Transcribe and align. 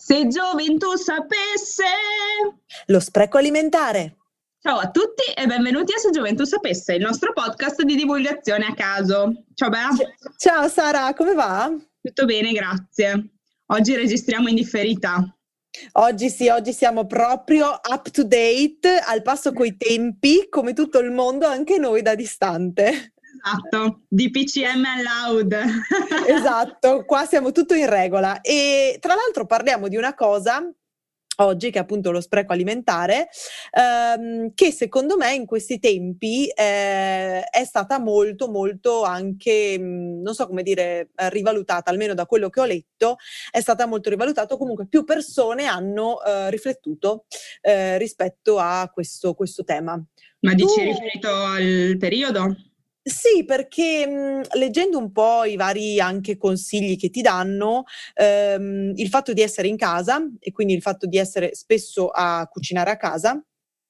Se 0.00 0.28
gioventù 0.28 0.94
sapesse! 0.94 1.82
Lo 2.86 3.00
spreco 3.00 3.36
alimentare. 3.36 4.18
Ciao 4.60 4.78
a 4.78 4.90
tutti 4.92 5.24
e 5.34 5.44
benvenuti 5.46 5.92
a 5.92 5.98
Se 5.98 6.10
Gioventù 6.10 6.44
Sapesse, 6.44 6.94
il 6.94 7.02
nostro 7.02 7.32
podcast 7.32 7.82
di 7.82 7.96
divulgazione 7.96 8.66
a 8.66 8.74
caso. 8.74 9.42
Ciao 9.54 9.68
Bea. 9.68 9.88
Ciao 10.36 10.68
Sara, 10.68 11.12
come 11.14 11.34
va? 11.34 11.74
Tutto 12.00 12.26
bene, 12.26 12.52
grazie. 12.52 13.30
Oggi 13.66 13.96
registriamo 13.96 14.46
in 14.46 14.54
differita. 14.54 15.36
Oggi 15.94 16.30
sì, 16.30 16.48
oggi 16.48 16.72
siamo 16.72 17.04
proprio 17.04 17.68
up 17.68 18.10
to 18.12 18.22
date, 18.22 19.02
al 19.04 19.22
passo 19.22 19.52
coi 19.52 19.76
tempi, 19.76 20.46
come 20.48 20.74
tutto 20.74 21.00
il 21.00 21.10
mondo, 21.10 21.44
anche 21.48 21.76
noi 21.76 22.02
da 22.02 22.14
distante. 22.14 23.14
Esatto, 23.42 24.02
di 24.08 24.30
PCM 24.30 24.84
all'oud. 24.84 25.54
esatto, 26.26 27.04
qua 27.04 27.24
siamo 27.24 27.52
tutto 27.52 27.74
in 27.74 27.88
regola. 27.88 28.40
E 28.40 28.98
tra 29.00 29.14
l'altro 29.14 29.46
parliamo 29.46 29.88
di 29.88 29.96
una 29.96 30.14
cosa 30.14 30.62
oggi, 31.40 31.70
che 31.70 31.78
è 31.78 31.82
appunto 31.82 32.10
lo 32.10 32.20
spreco 32.20 32.52
alimentare, 32.52 33.28
ehm, 33.70 34.52
che 34.54 34.72
secondo 34.72 35.16
me 35.16 35.34
in 35.34 35.46
questi 35.46 35.78
tempi 35.78 36.46
eh, 36.48 37.42
è 37.42 37.64
stata 37.64 37.98
molto, 37.98 38.48
molto 38.48 39.02
anche, 39.02 39.78
mh, 39.78 40.22
non 40.22 40.34
so 40.34 40.46
come 40.46 40.62
dire, 40.62 41.10
eh, 41.14 41.30
rivalutata, 41.30 41.90
almeno 41.90 42.14
da 42.14 42.26
quello 42.26 42.48
che 42.50 42.60
ho 42.60 42.64
letto, 42.64 43.16
è 43.50 43.60
stata 43.60 43.86
molto 43.86 44.10
rivalutata, 44.10 44.56
comunque 44.56 44.86
più 44.86 45.04
persone 45.04 45.66
hanno 45.66 46.22
eh, 46.22 46.50
riflettuto 46.50 47.26
eh, 47.60 47.98
rispetto 47.98 48.58
a 48.58 48.90
questo, 48.92 49.34
questo 49.34 49.64
tema. 49.64 50.00
Ma 50.40 50.54
dici 50.54 50.74
tu... 50.74 50.80
riferito 50.82 51.28
al 51.28 51.96
periodo? 51.98 52.56
Sì, 53.08 53.44
perché 53.44 54.06
mh, 54.06 54.10
mhmm, 54.10 54.42
leggendo 54.54 54.98
un 54.98 55.12
po' 55.12 55.44
i 55.44 55.56
vari 55.56 55.98
anche 56.00 56.36
consigli 56.36 56.96
che 56.96 57.08
ti 57.10 57.22
danno, 57.22 57.84
ehm, 58.14 58.92
il 58.96 59.08
fatto 59.08 59.32
di 59.32 59.40
essere 59.40 59.68
in 59.68 59.76
casa 59.76 60.20
e 60.38 60.52
quindi 60.52 60.74
il 60.74 60.82
fatto 60.82 61.06
di 61.06 61.16
essere 61.16 61.54
spesso 61.54 62.08
a 62.08 62.46
cucinare 62.50 62.90
a 62.90 62.96
casa 62.96 63.42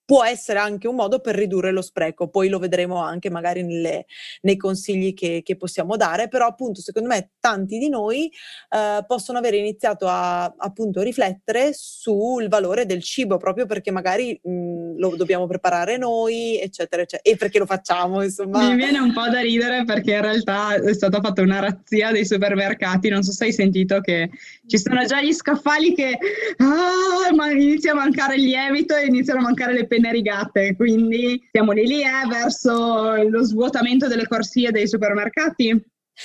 può 0.09 0.25
essere 0.25 0.59
anche 0.59 0.89
un 0.89 0.95
modo 0.95 1.20
per 1.20 1.34
ridurre 1.34 1.70
lo 1.70 1.83
spreco, 1.83 2.28
poi 2.28 2.48
lo 2.48 2.59
vedremo 2.59 2.97
anche 2.97 3.28
magari 3.28 3.62
nelle, 3.62 4.06
nei 4.41 4.56
consigli 4.56 5.12
che, 5.12 5.42
che, 5.45 5.55
possiamo 5.55 5.97
dare, 5.98 6.28
però 6.28 6.47
appunto 6.47 6.81
secondo 6.81 7.09
me 7.09 7.33
tanti 7.39 7.77
di 7.77 7.91
noi 7.91 8.33
eh, 8.70 9.05
possono 9.06 9.37
aver 9.37 9.53
iniziato 9.53 10.06
a 10.09 10.45
appunto 10.45 11.03
riflettere 11.03 11.73
sul 11.75 12.48
valore 12.48 12.87
del 12.87 13.03
cibo 13.03 13.37
proprio 13.37 13.67
perché 13.67 13.91
magari 13.91 14.41
mh, 14.42 14.97
lo 14.97 15.15
dobbiamo 15.15 15.47
preparare 15.47 15.98
noi, 15.98 16.59
eccetera, 16.59 17.03
eccetera, 17.03 17.31
e 17.31 17.37
perché 17.37 17.59
lo 17.59 17.67
facciamo, 17.67 18.22
insomma. 18.22 18.67
Mi 18.67 18.77
viene 18.77 19.00
un 19.00 19.12
po' 19.12 19.28
da 19.28 19.41
ridere 19.41 19.84
perché 19.84 20.15
in 20.15 20.22
realtà 20.22 20.72
è 20.72 20.95
stata 20.95 21.20
fatta 21.20 21.43
una 21.43 21.61
razzia 21.61 22.12
dei 22.12 22.25
supermercati, 22.25 23.11
non 23.11 23.22
so 23.22 23.33
se 23.33 23.45
hai 23.45 23.53
sentito 23.53 24.00
che 24.00 24.31
ci 24.67 24.78
sono 24.78 25.05
già 25.05 25.20
gli 25.20 25.34
scaffali 25.34 25.95
che 25.95 26.19
ah, 26.56 27.34
ma 27.34 27.50
inizia 27.50 27.93
a 27.93 27.97
mancare 27.97 28.37
il 28.37 28.45
lievito 28.45 28.97
e 28.97 29.05
iniziano 29.05 29.41
a 29.41 29.43
mancare 29.43 29.75
le 29.75 29.87
penne 29.87 29.97
rigate, 30.06 30.74
quindi 30.77 31.48
siamo 31.50 31.72
lì 31.72 31.86
lì 31.86 32.02
eh, 32.02 32.28
verso 32.28 33.14
lo 33.28 33.42
svuotamento 33.42 34.06
delle 34.08 34.27
corsie 34.27 34.70
dei 34.70 34.86
supermercati. 34.86 35.82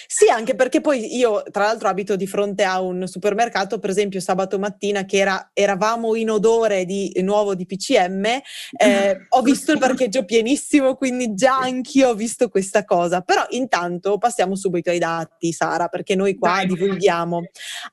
Sì, 0.08 0.28
anche 0.28 0.56
perché 0.56 0.82
poi 0.82 1.16
io 1.16 1.44
tra 1.52 1.66
l'altro 1.66 1.88
abito 1.88 2.16
di 2.16 2.26
fronte 2.26 2.64
a 2.64 2.82
un 2.82 3.08
supermercato, 3.08 3.78
per 3.78 3.92
esempio 3.92 4.20
sabato 4.20 4.58
mattina 4.58 5.06
che 5.06 5.18
era, 5.18 5.52
eravamo 5.54 6.16
in 6.16 6.32
odore 6.32 6.86
di 6.86 7.12
nuovo 7.22 7.54
di 7.54 7.68
PCM, 7.68 8.26
eh, 8.26 9.26
ho 9.30 9.42
visto 9.44 9.72
il 9.72 9.78
parcheggio 9.78 10.26
pienissimo, 10.26 10.96
quindi 10.96 11.36
già 11.36 11.58
anch'io 11.58 12.10
ho 12.10 12.16
visto 12.16 12.50
questa 12.50 12.84
cosa. 12.86 13.22
Però 13.22 13.46
intanto 13.50 14.18
passiamo 14.18 14.56
subito 14.56 14.90
ai 14.90 15.00
dati, 15.00 15.52
Sara, 15.52 15.88
perché 15.88 16.16
noi 16.16 16.36
qua 16.36 16.56
Dai. 16.56 16.68
divulghiamo. 16.68 17.42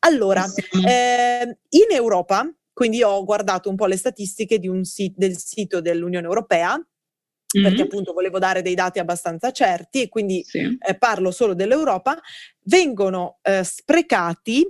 Allora, 0.00 0.44
eh, 0.86 1.58
in 1.68 1.86
Europa 1.94 2.50
quindi 2.72 3.02
ho 3.02 3.24
guardato 3.24 3.68
un 3.68 3.76
po' 3.76 3.86
le 3.86 3.96
statistiche 3.96 4.58
un 4.68 4.84
sit- 4.84 5.16
del 5.16 5.36
sito 5.36 5.80
dell'Unione 5.80 6.26
Europea 6.26 6.76
mm-hmm. 6.76 7.66
perché 7.66 7.82
appunto 7.82 8.12
volevo 8.12 8.38
dare 8.38 8.62
dei 8.62 8.74
dati 8.74 8.98
abbastanza 8.98 9.50
certi 9.50 10.02
e 10.02 10.08
quindi 10.08 10.42
sì. 10.44 10.78
eh, 10.78 10.96
parlo 10.96 11.30
solo 11.30 11.54
dell'Europa, 11.54 12.18
vengono 12.64 13.38
eh, 13.42 13.64
sprecati 13.64 14.66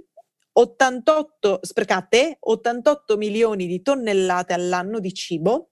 88, 0.53 1.61
sprecate 1.62 2.37
88 2.41 3.16
milioni 3.16 3.66
di 3.66 3.83
tonnellate 3.83 4.53
all'anno 4.53 4.99
di 4.99 5.12
cibo. 5.15 5.71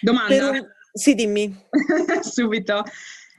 Domanda. 0.00 0.50
Un... 0.50 0.66
Sì, 0.92 1.14
dimmi. 1.14 1.54
Subito. 2.22 2.82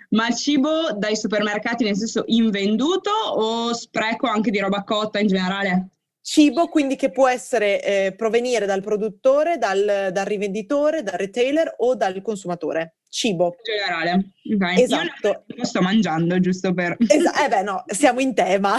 Ma 0.09 0.27
il 0.27 0.35
cibo 0.35 0.93
dai 0.93 1.17
supermercati 1.17 1.83
nel 1.83 1.97
senso 1.97 2.23
invenduto 2.27 3.09
o 3.09 3.73
spreco 3.73 4.27
anche 4.27 4.51
di 4.51 4.59
roba 4.59 4.83
cotta 4.83 5.19
in 5.19 5.27
generale? 5.27 5.89
Cibo 6.27 6.67
quindi 6.67 6.97
che 6.97 7.09
può 7.09 7.29
essere 7.29 7.81
eh, 7.81 8.13
provenire 8.13 8.65
dal 8.65 8.81
produttore, 8.81 9.57
dal, 9.57 10.09
dal, 10.11 10.25
rivenditore, 10.25 11.01
dal 11.01 11.17
retailer 11.17 11.75
o 11.77 11.95
dal 11.95 12.21
consumatore. 12.21 12.97
Cibo. 13.07 13.45
In 13.45 13.73
generale. 13.73 14.31
Okay. 14.53 14.83
Esatto. 14.83 15.45
Io 15.55 15.63
sto 15.63 15.81
mangiando 15.81 16.37
giusto 16.41 16.73
per... 16.73 16.97
Esa- 17.07 17.45
eh 17.45 17.47
beh 17.47 17.61
no, 17.61 17.85
siamo 17.87 18.19
in 18.19 18.33
tema. 18.33 18.75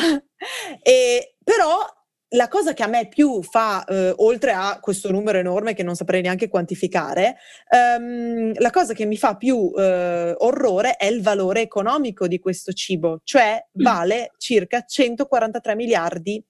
e, 0.82 1.36
però 1.42 1.86
la 2.32 2.48
cosa 2.48 2.74
che 2.74 2.82
a 2.82 2.86
me 2.86 3.08
più 3.08 3.42
fa, 3.42 3.82
eh, 3.84 4.12
oltre 4.16 4.52
a 4.52 4.78
questo 4.78 5.10
numero 5.10 5.38
enorme 5.38 5.72
che 5.72 5.82
non 5.82 5.94
saprei 5.94 6.20
neanche 6.20 6.50
quantificare, 6.50 7.36
ehm, 7.70 8.52
la 8.58 8.70
cosa 8.70 8.92
che 8.92 9.06
mi 9.06 9.16
fa 9.16 9.36
più 9.36 9.72
eh, 9.74 10.34
orrore 10.36 10.96
è 10.96 11.06
il 11.06 11.22
valore 11.22 11.62
economico 11.62 12.28
di 12.28 12.38
questo 12.38 12.72
cibo, 12.72 13.22
cioè 13.24 13.58
mm. 13.58 13.82
vale 13.82 14.32
circa 14.36 14.82
143 14.82 15.74
miliardi 15.74 16.44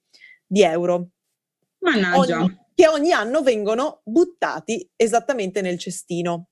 di 0.48 0.62
euro. 0.62 1.10
Mannaggia. 1.80 2.40
Ogni, 2.40 2.58
che 2.74 2.88
ogni 2.88 3.12
anno 3.12 3.42
vengono 3.42 4.02
buttati 4.04 4.88
esattamente 4.96 5.60
nel 5.60 5.78
cestino. 5.78 6.50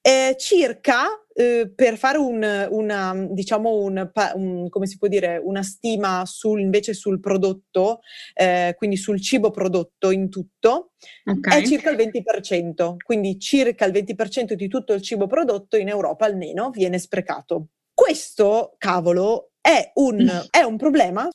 Eh, 0.00 0.36
circa, 0.38 1.06
eh, 1.34 1.72
per 1.74 1.96
fare 1.96 2.18
un, 2.18 2.66
una, 2.70 3.26
diciamo 3.30 3.76
un, 3.76 4.10
un, 4.34 4.68
come 4.68 4.86
si 4.86 4.96
può 4.96 5.08
dire, 5.08 5.40
una 5.42 5.62
stima 5.62 6.22
sul, 6.24 6.60
invece 6.60 6.94
sul 6.94 7.18
prodotto, 7.18 8.00
eh, 8.34 8.74
quindi 8.76 8.96
sul 8.96 9.20
cibo 9.20 9.50
prodotto 9.50 10.10
in 10.10 10.30
tutto, 10.30 10.92
okay. 11.24 11.62
è 11.62 11.66
circa 11.66 11.90
il 11.90 11.96
20%. 11.96 12.96
Quindi 13.02 13.38
circa 13.38 13.86
il 13.86 13.92
20% 13.92 14.52
di 14.52 14.68
tutto 14.68 14.92
il 14.92 15.02
cibo 15.02 15.26
prodotto 15.26 15.76
in 15.76 15.88
Europa 15.88 16.26
almeno 16.26 16.70
viene 16.70 16.98
sprecato. 16.98 17.68
Questo, 17.92 18.74
cavolo, 18.78 19.52
è 19.60 19.92
un, 19.94 20.22
mm. 20.22 20.46
è 20.50 20.60
un 20.60 20.76
problema 20.76 21.28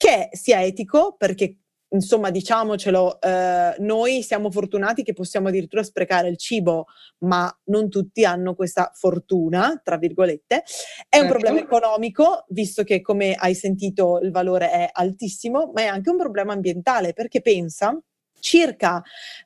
che 0.00 0.30
sia 0.32 0.62
etico, 0.64 1.14
perché 1.18 1.58
insomma 1.90 2.30
diciamocelo, 2.30 3.20
eh, 3.20 3.74
noi 3.80 4.22
siamo 4.22 4.50
fortunati 4.50 5.02
che 5.02 5.12
possiamo 5.12 5.48
addirittura 5.48 5.82
sprecare 5.82 6.28
il 6.28 6.38
cibo, 6.38 6.86
ma 7.18 7.54
non 7.64 7.90
tutti 7.90 8.24
hanno 8.24 8.54
questa 8.54 8.90
fortuna, 8.94 9.78
tra 9.84 9.98
virgolette. 9.98 10.54
È 10.56 10.62
certo. 11.10 11.20
un 11.20 11.28
problema 11.28 11.58
economico, 11.58 12.46
visto 12.48 12.82
che 12.82 13.02
come 13.02 13.34
hai 13.34 13.54
sentito 13.54 14.20
il 14.22 14.30
valore 14.30 14.70
è 14.70 14.88
altissimo, 14.90 15.70
ma 15.74 15.82
è 15.82 15.86
anche 15.86 16.08
un 16.08 16.16
problema 16.16 16.54
ambientale, 16.54 17.12
perché 17.12 17.42
pensa 17.42 17.94
circa 18.38 19.02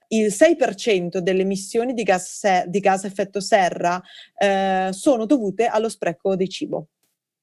il 0.07 0.31
6% 0.31 1.19
delle 1.19 1.43
emissioni 1.43 1.95
di 1.95 2.05
gas, 2.05 2.39
se- 2.39 2.67
di 2.69 2.79
gas 2.79 3.03
effetto 3.03 3.41
serra 3.41 4.01
eh, 4.39 4.91
sono 4.93 5.27
dovute 5.27 5.67
allo 5.67 5.89
spreco 5.89 6.37
di 6.37 6.49
cibo. 6.49 6.91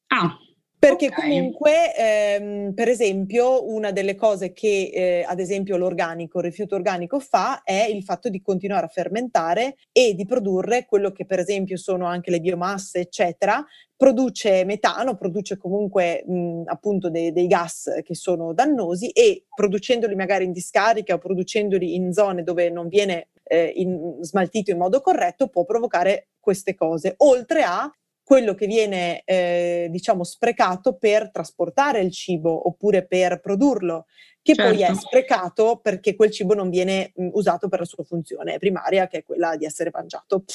Ah, 0.08 0.34
perché 0.82 1.10
okay. 1.10 1.30
comunque, 1.30 1.96
ehm, 1.96 2.74
per 2.74 2.88
esempio, 2.88 3.72
una 3.72 3.92
delle 3.92 4.16
cose 4.16 4.52
che, 4.52 4.90
eh, 4.92 5.24
ad 5.28 5.40
esempio, 5.40 5.78
l'organico, 5.78 6.40
il 6.40 6.46
rifiuto 6.46 6.74
organico 6.74 7.20
fa 7.20 7.62
è 7.62 7.86
il 7.88 8.02
fatto 8.02 8.30
di 8.30 8.42
continuare 8.42 8.88
a 8.88 8.90
fermentare 8.90 9.76
e 9.92 10.16
di 10.16 10.26
produrre 10.26 10.88
quello 10.88 11.12
che, 11.12 11.28
per 11.28 11.38
esempio, 11.38 11.78
sono 11.78 12.08
anche 12.08 12.32
le 12.32 12.40
biomasse, 12.40 13.00
eccetera, 13.00 13.64
produce 13.96 14.66
metano, 14.66 15.16
produce 15.18 15.56
comunque 15.56 16.24
mh, 16.26 16.64
appunto 16.66 17.12
dei, 17.12 17.32
dei 17.32 17.46
gas 17.46 18.02
che 18.04 18.16
sono 18.16 18.52
dannosi 18.52 19.10
e 19.10 19.46
producendoli 19.54 20.16
magari 20.16 20.46
in 20.46 20.52
discarica 20.52 21.14
o 21.14 21.20
producendoli 21.20 21.94
in 21.94 22.12
zone 22.12 22.42
dove 22.42 22.72
non 22.72 22.88
viene 22.88 23.28
eh, 23.44 23.72
in, 23.76 24.18
smaltito 24.22 24.72
in 24.72 24.80
modo 24.80 25.00
corretto 25.02 25.48
può 25.48 25.64
provocare 25.64 26.30
queste 26.40 26.74
cose, 26.74 27.14
oltre 27.18 27.62
a 27.62 27.88
quello 28.24 28.54
che 28.54 28.68
viene 28.68 29.24
eh, 29.26 29.88
diciamo 29.90 30.24
sprecato 30.24 30.96
per 30.96 31.32
trasportare 31.32 32.02
il 32.02 32.12
cibo 32.12 32.68
oppure 32.68 33.06
per 33.06 33.40
produrlo, 33.40 34.06
che 34.42 34.56
certo. 34.56 34.72
poi 34.72 34.82
è 34.82 34.86
certo. 34.88 35.02
sprecato 35.02 35.80
perché 35.82 36.16
quel 36.16 36.32
cibo 36.32 36.54
non 36.54 36.70
viene 36.70 37.12
mh, 37.16 37.30
usato 37.34 37.68
per 37.68 37.80
la 37.80 37.86
sua 37.86 38.04
funzione 38.04 38.58
primaria, 38.58 39.08
che 39.08 39.20
è 39.20 39.24
quella 39.24 39.56
di 39.56 39.66
essere 39.66 39.90
mangiato. 39.94 40.46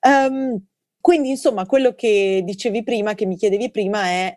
Um, 0.00 0.64
quindi, 1.00 1.30
insomma, 1.30 1.66
quello 1.66 1.94
che 1.94 2.42
dicevi 2.44 2.82
prima, 2.82 3.14
che 3.14 3.26
mi 3.26 3.36
chiedevi 3.36 3.70
prima, 3.70 4.06
è 4.06 4.36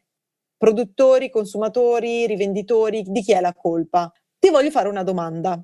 produttori, 0.55 1.29
consumatori, 1.29 2.27
rivenditori, 2.27 3.01
di 3.03 3.21
chi 3.21 3.31
è 3.31 3.39
la 3.39 3.53
colpa? 3.53 4.11
Ti 4.37 4.49
voglio 4.49 4.69
fare 4.69 4.87
una 4.87 5.03
domanda. 5.03 5.59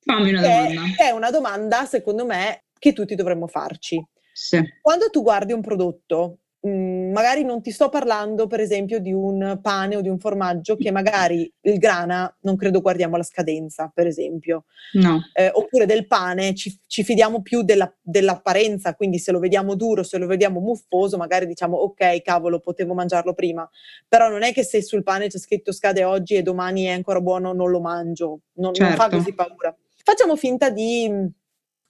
Fammi 0.00 0.30
una 0.30 0.42
domanda. 0.42 0.82
È, 0.98 1.04
è 1.04 1.10
una 1.10 1.30
domanda, 1.30 1.84
secondo 1.86 2.26
me, 2.26 2.64
che 2.78 2.92
tutti 2.92 3.14
dovremmo 3.14 3.46
farci. 3.46 4.04
Sì. 4.32 4.60
Quando 4.80 5.08
tu 5.08 5.22
guardi 5.22 5.52
un 5.52 5.62
prodotto 5.62 6.40
mh, 6.62 6.68
mhmm, 6.68 7.12
magari 7.12 7.44
non 7.44 7.60
ti 7.60 7.70
sto 7.70 7.88
parlando 7.88 8.46
per 8.46 8.60
esempio 8.60 8.98
di 8.98 9.12
un 9.12 9.58
pane 9.60 9.96
o 9.96 10.00
di 10.00 10.08
un 10.08 10.18
formaggio 10.18 10.76
che 10.76 10.90
magari 10.90 11.50
il 11.62 11.78
grana 11.78 12.34
non 12.40 12.56
credo 12.56 12.80
guardiamo 12.80 13.16
la 13.16 13.22
scadenza, 13.22 13.90
per 13.94 14.06
esempio. 14.06 14.64
No. 14.94 15.20
Eh, 15.34 15.50
oppure 15.52 15.86
del 15.86 16.06
pane 16.06 16.54
ci, 16.54 16.78
ci 16.86 17.04
fidiamo 17.04 17.42
più 17.42 17.62
della, 17.62 17.92
dell'apparenza, 18.00 18.94
quindi 18.94 19.18
se 19.18 19.32
lo 19.32 19.38
vediamo 19.38 19.74
duro, 19.74 20.02
se 20.02 20.18
lo 20.18 20.26
vediamo 20.26 20.60
muffoso, 20.60 21.16
magari 21.16 21.46
diciamo 21.46 21.76
ok, 21.76 22.22
cavolo, 22.22 22.60
potevo 22.60 22.94
mangiarlo 22.94 23.34
prima. 23.34 23.68
Però 24.08 24.28
non 24.28 24.42
è 24.42 24.52
che 24.52 24.64
se 24.64 24.82
sul 24.82 25.02
pane 25.02 25.28
c'è 25.28 25.38
scritto 25.38 25.72
scade 25.72 26.04
oggi 26.04 26.34
e 26.34 26.42
domani 26.42 26.84
è 26.84 26.92
ancora 26.92 27.20
buono, 27.20 27.52
non 27.52 27.70
lo 27.70 27.80
mangio. 27.80 28.40
Non, 28.54 28.72
certo. 28.72 28.88
non 28.88 28.96
fa 28.96 29.02
certo. 29.04 29.16
così 29.16 29.34
paura. 29.34 29.76
Facciamo 30.04 30.36
finta 30.36 30.70
di 30.70 31.10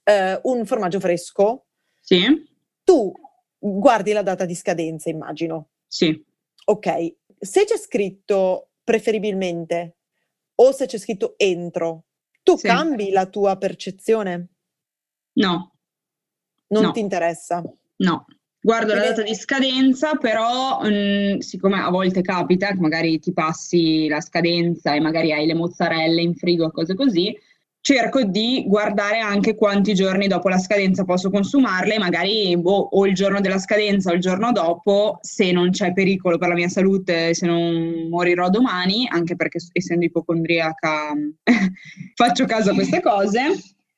eh, 0.03 0.39
un 0.43 0.65
formaggio 0.65 0.99
fresco. 0.99 1.65
Sì. 1.99 2.51
Tu 2.83 3.11
guardi 3.63 4.11
la 4.11 4.23
data 4.23 4.45
di 4.45 4.55
scadenza, 4.55 5.09
immagino. 5.09 5.69
Sì. 5.87 6.21
Ok, 6.65 7.15
se 7.39 7.65
c'è 7.65 7.77
scritto 7.77 8.71
preferibilmente 8.83 9.97
o 10.55 10.71
se 10.71 10.85
c'è 10.85 10.97
scritto 10.97 11.35
entro, 11.37 12.05
tu 12.43 12.57
sì. 12.57 12.67
cambi 12.67 13.09
la 13.09 13.25
tua 13.25 13.57
percezione? 13.57 14.47
No. 15.33 15.75
Non 16.67 16.83
no. 16.83 16.91
ti 16.91 16.99
interessa? 16.99 17.63
No. 17.97 18.25
Guardo 18.59 18.93
la 18.93 19.01
data 19.01 19.23
di 19.23 19.35
scadenza, 19.35 20.15
però 20.15 20.81
mh, 20.81 20.87
mm, 20.87 21.37
siccome 21.39 21.81
a 21.81 21.89
volte 21.89 22.21
capita 22.21 22.67
che 22.69 22.79
magari 22.79 23.19
ti 23.19 23.33
passi 23.33 24.07
la 24.07 24.21
scadenza 24.21 24.93
e 24.93 25.01
magari 25.01 25.33
hai 25.33 25.45
le 25.45 25.53
mozzarelle 25.53 26.21
in 26.21 26.33
frigo 26.33 26.67
e 26.67 26.71
cose 26.71 26.95
così, 26.95 27.37
cerco 27.83 28.23
di 28.23 28.63
guardare 28.65 29.19
anche 29.19 29.55
quanti 29.55 29.93
giorni 29.93 30.27
dopo 30.27 30.47
la 30.47 30.57
scadenza 30.57 31.03
posso 31.03 31.29
consumarle, 31.29 31.99
magari 31.99 32.55
boh, 32.57 32.87
o 32.91 33.05
il 33.05 33.13
giorno 33.13 33.41
della 33.41 33.59
scadenza 33.59 34.09
o 34.09 34.13
il 34.13 34.21
giorno 34.21 34.53
dopo, 34.53 35.17
se 35.21 35.51
non 35.51 35.69
c'è 35.69 35.91
pericolo 35.91 36.37
per 36.37 36.47
la 36.47 36.53
mia 36.53 36.69
salute, 36.69 37.33
se 37.33 37.45
non 37.45 38.07
morirò 38.09 38.49
domani, 38.49 39.05
anche 39.11 39.35
perché 39.35 39.59
essendo 39.73 40.05
ipocondriaca 40.05 41.11
faccio 42.15 42.45
caso 42.45 42.71
a 42.71 42.73
queste 42.73 43.01
cose. 43.01 43.41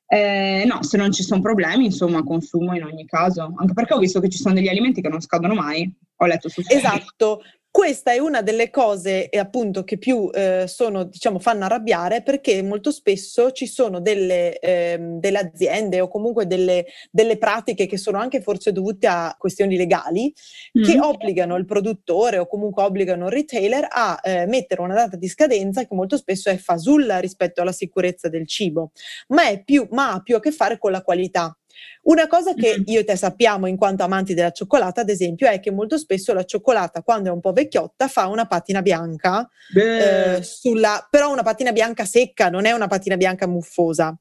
Eh, 0.08 0.64
no, 0.66 0.82
se 0.82 0.96
non 0.96 1.12
ci 1.12 1.22
sono 1.22 1.40
problemi, 1.40 1.84
insomma, 1.84 2.24
consumo 2.24 2.74
in 2.74 2.82
ogni 2.82 3.06
caso, 3.06 3.54
anche 3.56 3.72
perché 3.72 3.94
ho 3.94 3.98
visto 3.98 4.18
che 4.18 4.28
ci 4.28 4.38
sono 4.38 4.54
degli 4.54 4.68
alimenti 4.68 5.00
che 5.00 5.08
non 5.08 5.20
scadono 5.20 5.54
mai. 5.54 5.88
Ho 6.16 6.26
letto 6.26 6.48
su 6.48 6.60
Esatto, 6.66 7.40
questa 7.76 8.12
è 8.12 8.18
una 8.18 8.40
delle 8.40 8.70
cose 8.70 9.28
eh, 9.28 9.38
appunto 9.38 9.84
che 9.84 9.98
più 9.98 10.30
eh, 10.32 10.64
sono, 10.66 11.04
diciamo, 11.04 11.38
fanno 11.38 11.66
arrabbiare 11.66 12.22
perché 12.22 12.62
molto 12.62 12.90
spesso 12.90 13.50
ci 13.50 13.66
sono 13.66 14.00
delle, 14.00 14.58
eh, 14.60 14.96
delle 14.98 15.38
aziende 15.38 16.00
o 16.00 16.08
comunque 16.08 16.46
delle, 16.46 16.86
delle, 17.10 17.36
pratiche 17.36 17.84
che 17.84 17.98
sono 17.98 18.16
anche 18.16 18.40
forse 18.40 18.72
dovute 18.72 19.06
a 19.08 19.36
questioni 19.38 19.76
legali 19.76 20.32
mm. 20.78 20.84
che 20.84 20.98
obbligano 20.98 21.54
il 21.56 21.66
produttore 21.66 22.38
o 22.38 22.46
comunque 22.46 22.82
obbligano 22.82 23.26
il 23.26 23.32
retailer 23.32 23.86
a 23.90 24.20
eh, 24.22 24.46
mettere 24.46 24.80
una 24.80 24.94
data 24.94 25.18
di 25.18 25.28
scadenza 25.28 25.82
che 25.82 25.94
molto 25.94 26.16
spesso 26.16 26.48
è 26.48 26.56
fasulla 26.56 27.18
rispetto 27.18 27.60
alla 27.60 27.72
sicurezza 27.72 28.30
del 28.30 28.46
cibo, 28.46 28.92
ma, 29.28 29.42
più, 29.62 29.86
ma 29.90 30.12
ha 30.12 30.22
più 30.22 30.34
a 30.36 30.40
che 30.40 30.50
fare 30.50 30.78
con 30.78 30.92
la 30.92 31.02
qualità. 31.02 31.54
Una 32.02 32.26
cosa 32.26 32.54
che 32.54 32.82
io 32.84 33.00
e 33.00 33.04
te 33.04 33.16
sappiamo 33.16 33.66
in 33.66 33.76
quanto 33.76 34.02
amanti 34.02 34.34
della 34.34 34.52
cioccolata, 34.52 35.00
ad 35.00 35.08
esempio, 35.08 35.48
è 35.48 35.60
che 35.60 35.70
molto 35.70 35.98
spesso 35.98 36.32
la 36.32 36.44
cioccolata, 36.44 37.02
quando 37.02 37.30
è 37.30 37.32
un 37.32 37.40
po' 37.40 37.52
vecchiotta, 37.52 38.08
fa 38.08 38.26
una 38.26 38.46
patina 38.46 38.82
bianca, 38.82 39.48
eh, 39.74 40.42
sulla, 40.42 41.06
però 41.10 41.32
una 41.32 41.42
patina 41.42 41.72
bianca 41.72 42.04
secca, 42.04 42.48
non 42.48 42.64
è 42.64 42.72
una 42.72 42.86
patina 42.86 43.16
bianca 43.16 43.46
muffosa. 43.46 44.16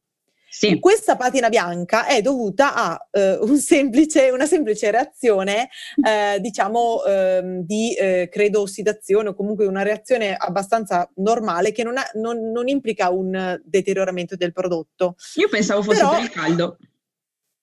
Sì. 0.57 0.80
Questa 0.80 1.18
patina 1.18 1.50
bianca 1.50 2.06
è 2.06 2.22
dovuta 2.22 2.74
a 2.74 3.07
uh, 3.12 3.46
un 3.46 3.58
semplice, 3.58 4.30
una 4.30 4.46
semplice 4.46 4.90
reazione, 4.90 5.68
uh, 5.98 6.40
diciamo, 6.40 7.01
uh, 7.04 7.62
di, 7.62 7.94
eh, 7.94 8.30
credo, 8.31 8.62
ossidazione 8.62 9.30
o 9.30 9.34
comunque 9.34 9.66
una 9.66 9.81
reazione 9.81 10.34
abbastanza 10.34 11.10
normale 11.16 11.74
che 11.74 11.84
non, 11.84 11.98
ha, 11.98 12.10
non, 12.13 12.51
non 12.51 12.69
implica 12.69 13.10
un 13.10 13.60
deterioramento 13.66 14.38
del 14.38 14.54
prodotto. 14.54 15.18
Io 15.36 15.50
pensavo 15.50 15.84
fosse 15.84 16.00
Però, 16.00 16.12
per 16.12 16.22
il 16.22 16.30
caldo. 16.30 16.78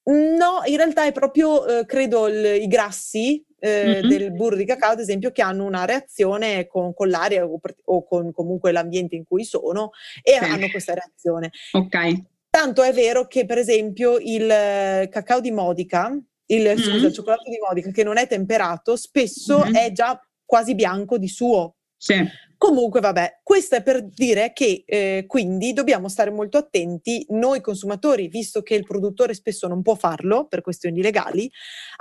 No, 0.05 0.63
in 0.65 0.77
realtà 0.77 1.05
è 1.05 1.13
proprio, 1.13 1.65
eh, 1.67 1.87
credo, 1.87 2.27
il, 2.27 2.63
i 2.63 2.67
grassi 2.67 3.45
eh, 3.61 3.85
mm-hmm. 3.85 4.09
del 4.09 4.33
burro 4.33 4.57
di 4.57 4.65
cacao, 4.65 4.93
ad 4.93 5.01
esempio, 5.01 5.31
che 5.31 5.43
hanno 5.43 5.65
una 5.65 5.85
reazione 5.85 6.67
con, 6.67 6.93
con 6.93 7.09
l'aria 7.09 7.45
o, 7.45 7.61
o, 7.85 8.05
con 8.05 8.33
comunque 8.33 8.73
l'ambiente 8.73 9.15
in 9.15 9.25
cui 9.25 9.45
sono 9.45 9.91
e 10.23 10.33
sì. 10.33 10.45
hanno 10.45 10.69
questa 10.71 10.95
reazione. 10.95 11.51
Ok. 11.73 12.23
Tanto 12.51 12.83
è 12.83 12.93
vero 12.93 13.27
che, 13.29 13.47
per 13.47 13.59
esempio, 13.59 14.19
il 14.19 15.09
cacao 15.09 15.41
di 15.41 15.53
Modica, 15.53 16.13
il, 16.47 16.63
mm-hmm. 16.63 16.77
scusa, 16.77 17.07
il 17.07 17.13
cioccolato 17.13 17.49
di 17.49 17.59
Modica 17.59 17.91
che 17.93 18.03
non 18.03 18.19
è 18.19 18.27
temperato, 18.27 18.97
spesso 18.97 19.61
mm-hmm. 19.61 19.75
è 19.75 19.93
già 19.93 20.21
quasi 20.45 20.75
bianco 20.75 21.17
di 21.17 21.29
suo. 21.29 21.77
Sì. 21.97 22.17
Comunque, 22.63 23.01
vabbè, 23.01 23.41
questo 23.43 23.75
è 23.75 23.83
per 23.83 24.05
dire 24.05 24.53
che 24.53 24.85
eh, 24.87 25.25
quindi 25.27 25.73
dobbiamo 25.73 26.09
stare 26.09 26.31
molto 26.31 26.59
attenti, 26.59 27.27
noi 27.31 27.61
consumatori, 27.61 28.29
visto 28.29 28.63
che 28.63 28.77
il 28.77 28.85
produttore 28.85 29.35
spesso 29.35 29.67
non 29.67 29.83
può 29.83 29.97
farlo 29.97 30.47
per 30.47 30.61
questioni 30.61 31.03
legali, 31.03 31.51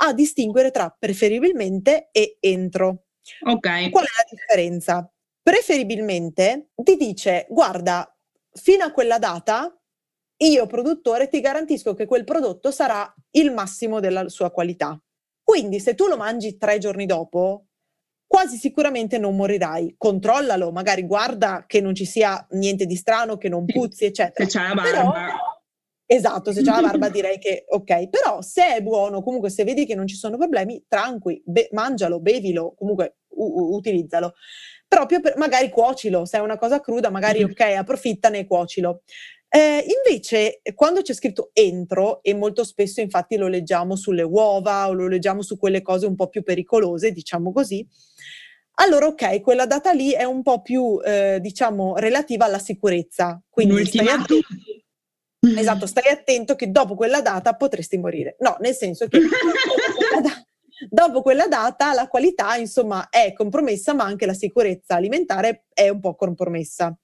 a 0.03 0.13
distinguere 0.13 0.69
tra 0.69 0.95
preferibilmente 0.95 2.09
e 2.11 2.37
entro. 2.39 3.05
Ok. 3.43 3.89
Qual 3.89 4.03
è 4.03 4.07
la 4.07 4.27
differenza? 4.29 5.11
Preferibilmente 5.41 6.69
ti 6.75 6.95
dice, 6.95 7.47
guarda, 7.49 8.15
fino 8.51 8.83
a 8.83 8.91
quella 8.91 9.17
data 9.17 9.75
io 10.43 10.67
produttore 10.67 11.27
ti 11.27 11.39
garantisco 11.39 11.95
che 11.95 12.05
quel 12.05 12.23
prodotto 12.23 12.69
sarà 12.69 13.11
il 13.31 13.51
massimo 13.51 13.99
della 13.99 14.29
sua 14.29 14.51
qualità. 14.51 14.95
Quindi 15.41 15.79
se 15.79 15.95
tu 15.95 16.05
lo 16.05 16.17
mangi 16.17 16.57
tre 16.57 16.77
giorni 16.77 17.07
dopo, 17.07 17.65
quasi 18.31 18.55
sicuramente 18.55 19.17
non 19.17 19.35
morirai. 19.35 19.95
Controllalo, 19.97 20.71
magari 20.71 21.03
guarda 21.05 21.65
che 21.67 21.81
non 21.81 21.93
ci 21.93 22.05
sia 22.05 22.47
niente 22.51 22.85
di 22.85 22.95
strano, 22.95 23.35
che 23.35 23.49
non 23.49 23.65
puzzi, 23.65 24.05
eccetera. 24.05 24.47
Se 24.47 24.57
c'è 24.57 24.67
la 24.69 24.73
barba. 24.73 24.89
Però, 24.89 25.13
esatto, 26.05 26.53
se 26.53 26.61
c'è 26.61 26.71
la 26.71 26.79
barba 26.79 27.09
direi 27.09 27.37
che 27.39 27.65
ok, 27.67 28.07
però 28.07 28.41
se 28.41 28.75
è 28.75 28.81
buono, 28.81 29.21
comunque 29.21 29.49
se 29.49 29.65
vedi 29.65 29.85
che 29.85 29.95
non 29.95 30.07
ci 30.07 30.15
sono 30.15 30.37
problemi, 30.37 30.81
tranqui, 30.87 31.41
be- 31.45 31.67
mangialo, 31.73 32.21
bevilo, 32.21 32.73
comunque 32.77 33.17
u- 33.31 33.75
utilizzalo. 33.75 34.35
Proprio 34.87 35.19
per, 35.19 35.35
magari 35.35 35.69
cuocilo, 35.69 36.23
se 36.23 36.37
è 36.37 36.39
una 36.39 36.57
cosa 36.57 36.79
cruda, 36.79 37.09
magari 37.09 37.43
ok, 37.43 37.59
approfittane 37.59 38.39
e 38.39 38.45
cuocilo. 38.45 39.01
Eh, 39.53 39.85
invece, 40.05 40.61
quando 40.75 41.01
c'è 41.01 41.13
scritto 41.13 41.49
entro, 41.51 42.23
e 42.23 42.33
molto 42.33 42.63
spesso 42.63 43.01
infatti 43.01 43.35
lo 43.35 43.49
leggiamo 43.49 43.97
sulle 43.97 44.21
uova 44.21 44.87
o 44.87 44.93
lo 44.93 45.09
leggiamo 45.09 45.41
su 45.41 45.57
quelle 45.57 45.81
cose 45.81 46.05
un 46.05 46.15
po' 46.15 46.29
più 46.29 46.41
pericolose, 46.41 47.11
diciamo 47.11 47.51
così, 47.51 47.85
allora 48.75 49.07
ok, 49.07 49.41
quella 49.41 49.65
data 49.65 49.91
lì 49.91 50.11
è 50.11 50.23
un 50.23 50.41
po' 50.41 50.61
più, 50.61 51.01
eh, 51.03 51.39
diciamo, 51.41 51.97
relativa 51.97 52.45
alla 52.45 52.59
sicurezza. 52.59 53.41
Quindi 53.49 53.85
stai 53.85 54.07
attento, 54.07 54.47
esatto, 55.57 55.85
stai 55.85 56.09
attento 56.09 56.55
che 56.55 56.71
dopo 56.71 56.95
quella 56.95 57.21
data 57.21 57.53
potresti 57.55 57.97
morire. 57.97 58.37
No, 58.39 58.55
nel 58.61 58.73
senso 58.73 59.07
che 59.07 59.19
dopo 60.89 61.21
quella 61.21 61.47
data 61.47 61.93
la 61.93 62.07
qualità, 62.07 62.55
insomma, 62.55 63.09
è 63.09 63.33
compromessa, 63.33 63.93
ma 63.93 64.05
anche 64.05 64.25
la 64.25 64.33
sicurezza 64.33 64.95
alimentare 64.95 65.65
è 65.73 65.89
un 65.89 65.99
po' 65.99 66.15
compromessa. 66.15 66.97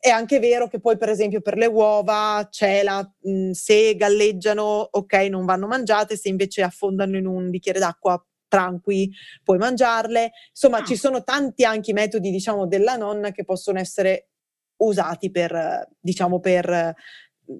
È 0.00 0.08
anche 0.08 0.38
vero 0.38 0.66
che 0.66 0.80
poi, 0.80 0.96
per 0.96 1.10
esempio, 1.10 1.42
per 1.42 1.58
le 1.58 1.66
uova 1.66 2.48
c'è 2.50 2.82
la 2.82 3.06
mh, 3.20 3.50
se 3.50 3.94
galleggiano, 3.96 4.88
ok, 4.90 5.12
non 5.28 5.44
vanno 5.44 5.66
mangiate, 5.66 6.16
se 6.16 6.30
invece 6.30 6.62
affondano 6.62 7.18
in 7.18 7.26
un 7.26 7.50
bicchiere 7.50 7.78
d'acqua 7.78 8.24
tranqui, 8.48 9.12
puoi 9.44 9.58
mangiarle. 9.58 10.32
Insomma, 10.48 10.78
ah. 10.78 10.84
ci 10.84 10.96
sono 10.96 11.22
tanti 11.22 11.64
anche 11.64 11.92
metodi, 11.92 12.30
diciamo, 12.30 12.66
della 12.66 12.96
nonna 12.96 13.30
che 13.30 13.44
possono 13.44 13.78
essere 13.78 14.28
usati 14.76 15.30
per, 15.30 15.86
diciamo, 16.00 16.40
per 16.40 16.94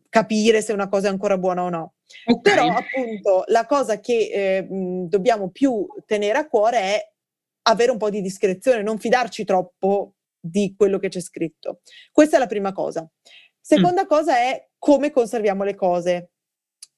capire 0.09 0.63
se 0.63 0.73
una 0.73 0.89
cosa 0.89 1.09
è 1.09 1.11
ancora 1.11 1.37
buona 1.37 1.63
o 1.63 1.69
no. 1.69 1.95
Okay. 2.25 2.55
Però, 2.55 2.67
appunto, 2.69 3.45
la 3.49 3.67
cosa 3.67 4.01
che 4.01 4.31
eh, 4.33 4.67
dobbiamo 4.69 5.51
più 5.51 5.87
tenere 6.07 6.39
a 6.39 6.49
cuore 6.49 6.79
è 6.79 7.13
avere 7.63 7.91
un 7.91 7.99
po' 7.99 8.11
di 8.11 8.21
discrezione, 8.21 8.83
non 8.83 8.99
fidarci 8.99 9.45
troppo 9.45 10.15
di 10.41 10.75
quello 10.77 10.99
che 10.99 11.09
c'è 11.09 11.21
scritto. 11.21 11.81
Questa 12.11 12.37
è 12.37 12.39
la 12.39 12.47
prima 12.47 12.73
cosa. 12.73 13.09
Seconda 13.61 14.05
mm. 14.05 14.07
cosa 14.07 14.37
è 14.37 14.69
come 14.79 15.11
conserviamo 15.11 15.65
le 15.65 15.75
cose. 15.75 16.31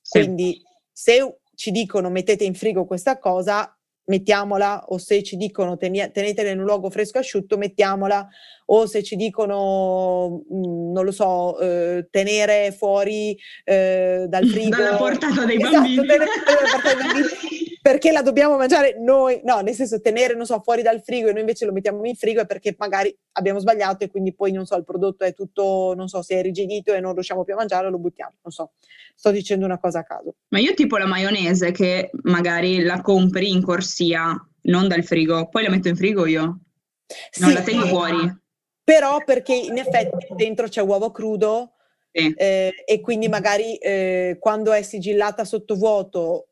Sì. 0.00 0.20
Quindi 0.20 0.62
se 0.90 1.38
ci 1.54 1.70
dicono 1.70 2.11
mettete 2.11 2.44
in 2.44 2.54
frigo 2.54 2.87
questa 2.87 3.18
cosa, 3.18 3.76
mettiamola, 4.04 4.87
o 4.88 4.99
se 4.99 5.22
ci 5.22 5.37
dicono 5.37 5.76
tenetela 5.76 6.50
in 6.50 6.58
un 6.58 6.64
luogo 6.64 6.90
fresco 6.90 7.18
e 7.18 7.20
asciutto, 7.20 7.56
mettiamola, 7.56 8.28
o 8.66 8.87
se 8.87 9.02
ci 9.02 9.16
dicono, 9.16 10.42
mh, 10.49 10.56
mm, 10.56 10.92
non 10.92 11.04
lo 11.04 11.12
so, 11.12 11.58
eh, 11.61 12.08
tenere 12.11 12.72
fuori 12.72 13.37
eh, 13.64 14.26
dal 14.28 14.46
frigo. 14.46 14.76
Dalla 14.76 14.96
portata 14.96 15.44
dei 15.44 15.56
esatto, 15.56 15.72
bambini. 15.72 16.06
Tenere, 16.06 16.25
dalla 16.44 16.61
portata 16.72 16.94
dei 16.94 17.22
bambini 17.22 17.51
perché 17.83 18.12
la 18.12 18.23
dobbiamo 18.23 18.57
mangiare 18.57 18.97
noi, 18.97 19.41
no, 19.43 19.59
nel 19.61 19.75
senso 19.75 20.01
tenere, 20.01 20.35
non 20.37 20.47
so, 20.47 20.61
fuori 20.61 20.83
dal 20.83 21.03
frigo 21.03 21.29
e 21.29 21.33
noi 21.33 21.41
invece 21.41 21.65
lo 21.65 21.73
mettiamo 21.73 22.05
in 22.05 22.15
frigo 22.15 22.41
è 22.41 22.47
perché 22.47 22.77
magari 22.79 23.15
abbiamo 23.33 23.59
sbagliato 23.59 24.05
e 24.05 24.09
quindi 24.09 24.33
poi, 24.33 24.53
non 24.53 24.65
so, 24.65 24.77
il 24.77 24.85
prodotto 24.85 25.25
è 25.25 25.35
tutto, 25.35 25.93
non 25.97 26.07
so, 26.07 26.23
si 26.23 26.35
è 26.35 26.39
irrigidito 26.39 26.95
e 26.95 27.01
non 27.01 27.12
riusciamo 27.12 27.43
più 27.43 27.55
a 27.55 27.57
mangiarlo, 27.57 27.91
lo 27.91 27.99
buttiamo, 27.99 28.35
non 28.41 28.53
so, 28.53 28.71
sto 29.17 29.33
dicendo 29.33 29.65
una 29.67 29.81
cosa 29.81 29.99
a 29.99 30.05
caso. 30.05 30.37
Ma 30.51 30.61
io 30.61 30.75
tipo 30.75 30.97
la 30.97 31.07
maionese 31.07 31.73
che 31.73 32.11
magari 32.23 32.83
la 32.85 33.01
compri 33.01 33.51
in 33.51 33.61
corsia 33.61 34.33
non 34.62 34.87
dal 34.87 35.03
frigo, 35.03 35.49
poi 35.49 35.65
la 35.65 35.71
metto 35.71 35.89
in 35.89 35.97
frigo 35.97 36.25
io. 36.25 36.43
Non 37.41 37.51
sì, 37.51 37.53
la 37.53 37.62
tengo 37.62 37.87
fuori. 37.87 38.41
Però 38.85 39.19
perché 39.25 39.55
in 39.55 39.77
effetti 39.77 40.29
dentro 40.37 40.69
c'è 40.69 40.81
uovo 40.83 41.11
crudo 41.11 41.73
sì. 42.12 42.33
eh, 42.37 42.73
e 42.85 43.01
quindi 43.01 43.29
magari 43.29 43.77
eh, 43.77 44.37
quando 44.39 44.73
è 44.73 44.83
sigillata 44.83 45.45
sotto 45.45 45.75
vuoto 45.75 46.47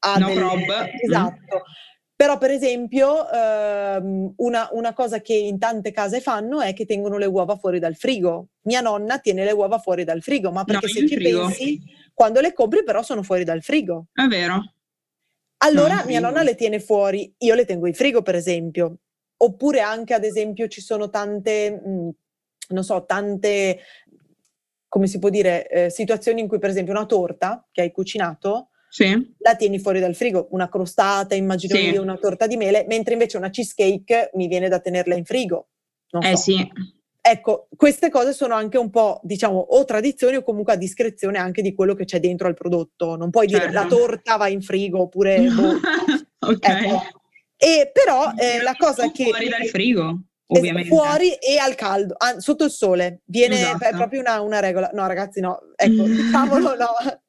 ha 0.00 0.18
no 0.18 0.26
delle... 0.28 0.40
prob. 0.40 0.90
Esatto. 1.02 1.56
Mm. 1.56 1.94
Però, 2.16 2.38
per 2.38 2.50
esempio, 2.50 3.30
ehm, 3.30 4.32
una, 4.36 4.70
una, 4.72 4.94
cosa 4.94 5.20
che 5.20 5.34
in 5.34 5.58
tante 5.58 5.90
case 5.90 6.22
fanno 6.22 6.62
è 6.62 6.72
che 6.72 6.86
tengono 6.86 7.18
le 7.18 7.26
uova 7.26 7.56
fuori 7.56 7.78
dal 7.78 7.94
frigo. 7.94 8.48
Mia 8.62 8.80
nonna 8.80 9.18
tiene 9.18 9.44
le 9.44 9.52
uova 9.52 9.78
fuori 9.78 10.02
dal 10.02 10.22
frigo, 10.22 10.50
ma 10.50 10.64
perché 10.64 10.86
no, 10.86 10.92
se 10.92 11.06
ci 11.06 11.14
frigo. 11.14 11.40
pensi, 11.40 11.78
quando 12.14 12.40
le 12.40 12.54
compri 12.54 12.84
però 12.84 13.02
sono 13.02 13.22
fuori 13.22 13.44
dal 13.44 13.62
frigo. 13.62 14.06
È 14.14 14.26
vero. 14.28 14.72
Allora 15.58 15.96
no, 15.96 16.06
mia 16.06 16.20
nonna 16.20 16.42
le 16.42 16.54
tiene 16.54 16.80
fuori, 16.80 17.32
io 17.36 17.54
le 17.54 17.66
tengo 17.66 17.86
in 17.86 17.94
frigo, 17.94 18.22
per 18.22 18.34
esempio. 18.34 18.96
Oppure 19.36 19.80
anche, 19.80 20.14
ad 20.14 20.24
esempio, 20.24 20.68
ci 20.68 20.80
sono 20.80 21.10
tante, 21.10 21.70
mh, 21.70 21.90
mm, 21.90 22.08
non 22.68 22.82
so, 22.82 23.04
tante, 23.04 23.80
come 24.88 25.06
si 25.06 25.18
può 25.18 25.28
dire, 25.28 25.68
eh, 25.68 25.90
situazioni 25.90 26.40
in 26.40 26.48
cui, 26.48 26.58
per 26.58 26.70
esempio, 26.70 26.94
una 26.94 27.04
torta 27.04 27.66
che 27.70 27.82
hai 27.82 27.90
cucinato, 27.90 28.70
sì. 28.88 29.34
la 29.38 29.54
tieni 29.56 29.78
fuori 29.78 30.00
dal 30.00 30.14
frigo, 30.14 30.48
una 30.50 30.68
crostata, 30.68 31.34
immagino 31.34 31.76
sì. 31.76 31.90
io, 31.90 32.02
una 32.02 32.16
torta 32.16 32.46
di 32.46 32.56
mele, 32.56 32.84
mentre 32.88 33.14
invece 33.14 33.36
una 33.36 33.50
cheesecake 33.50 34.30
mi 34.34 34.46
viene 34.48 34.68
da 34.68 34.80
tenerla 34.80 35.14
in 35.14 35.24
frigo. 35.24 35.68
Non 36.10 36.24
eh 36.24 36.36
so. 36.36 36.42
sì. 36.42 36.70
Ecco, 37.28 37.66
queste 37.76 38.08
cose 38.08 38.32
sono 38.32 38.54
anche 38.54 38.78
un 38.78 38.88
po', 38.88 39.20
diciamo, 39.24 39.58
o 39.58 39.84
tradizioni 39.84 40.36
o 40.36 40.42
comunque 40.42 40.74
a 40.74 40.76
discrezione 40.76 41.38
anche 41.38 41.60
di 41.60 41.74
quello 41.74 41.94
che 41.94 42.04
c'è 42.04 42.20
dentro 42.20 42.46
al 42.46 42.54
prodotto. 42.54 43.16
Non 43.16 43.30
puoi 43.30 43.48
certo. 43.48 43.66
dire 43.66 43.78
la 43.78 43.86
torta 43.86 44.36
va 44.36 44.46
in 44.46 44.62
frigo 44.62 45.00
oppure... 45.00 45.40
Boh. 45.50 46.48
ok. 46.48 46.68
Ecco. 46.68 47.02
E 47.56 47.90
però 47.92 48.32
eh, 48.36 48.62
la 48.62 48.74
cosa 48.78 49.10
che... 49.10 49.24
Fuori 49.24 49.48
dal 49.48 49.66
frigo. 49.66 50.20
Ovviamente. 50.48 50.88
Fuori 50.88 51.32
e 51.34 51.58
al 51.58 51.74
caldo, 51.74 52.14
sotto 52.38 52.64
il 52.64 52.70
sole, 52.70 53.22
viene 53.24 53.56
esatto. 53.56 53.96
proprio 53.96 54.20
una, 54.20 54.40
una, 54.40 54.60
regola. 54.60 54.90
No, 54.92 55.04
ragazzi, 55.08 55.40
no, 55.40 55.58
ecco, 55.74 56.04
diciamolo, 56.06 56.76
no, 56.76 56.86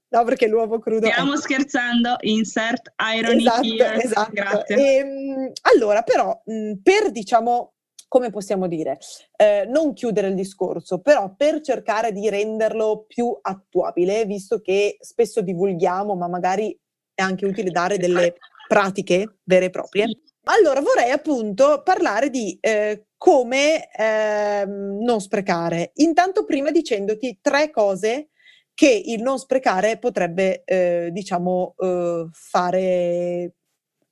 No, 0.10 0.24
perché 0.24 0.48
l'uovo 0.48 0.80
crudo. 0.80 1.08
Stiamo 1.08 1.34
è... 1.34 1.38
scherzando, 1.38 2.16
insert 2.22 2.94
irony 2.98 3.40
esatto, 3.40 3.66
here. 3.66 4.04
Esatto. 4.04 4.32
Grazie. 4.32 4.76
E, 4.76 4.96
ehm, 4.98 5.52
allora, 5.74 6.02
però, 6.04 6.42
mh, 6.46 6.74
per 6.82 7.12
diciamo, 7.12 7.74
come 8.08 8.30
possiamo 8.30 8.68
dire, 8.68 9.00
eh, 9.36 9.66
non 9.68 9.94
chiudere 9.94 10.30
il 10.30 10.36
discorso, 10.36 11.02
però 11.02 11.34
per 11.36 11.60
cercare 11.62 12.14
di 12.14 12.30
renderlo 12.30 13.04
più 13.06 13.38
attuabile, 13.42 14.26
visto 14.26 14.62
che 14.62 14.98
spesso 15.02 15.42
divulghiamo, 15.42 16.16
ma 16.16 16.28
magari 16.30 16.78
è 17.14 17.22
anche 17.22 17.46
utile 17.46 17.70
dare 17.70 17.98
delle 17.98 18.36
pratiche 18.68 19.40
vere 19.44 19.66
e 19.66 19.70
proprie. 19.70 20.06
Allora 20.50 20.80
vorrei 20.80 21.12
appunto 21.12 21.82
parlare 21.84 22.30
di 22.30 22.58
eh, 22.62 23.08
come 23.18 23.90
eh, 23.92 24.66
non 24.66 25.20
sprecare. 25.20 25.92
Intanto 25.96 26.46
prima 26.46 26.72
dicendoti 26.72 27.40
tre 27.42 27.70
cose 27.70 28.30
che 28.78 29.02
il 29.08 29.24
non 29.24 29.40
sprecare 29.40 29.98
potrebbe, 29.98 30.64
eh, 30.64 31.10
diciamo, 31.12 31.74
eh, 31.80 32.28
fare, 32.32 33.56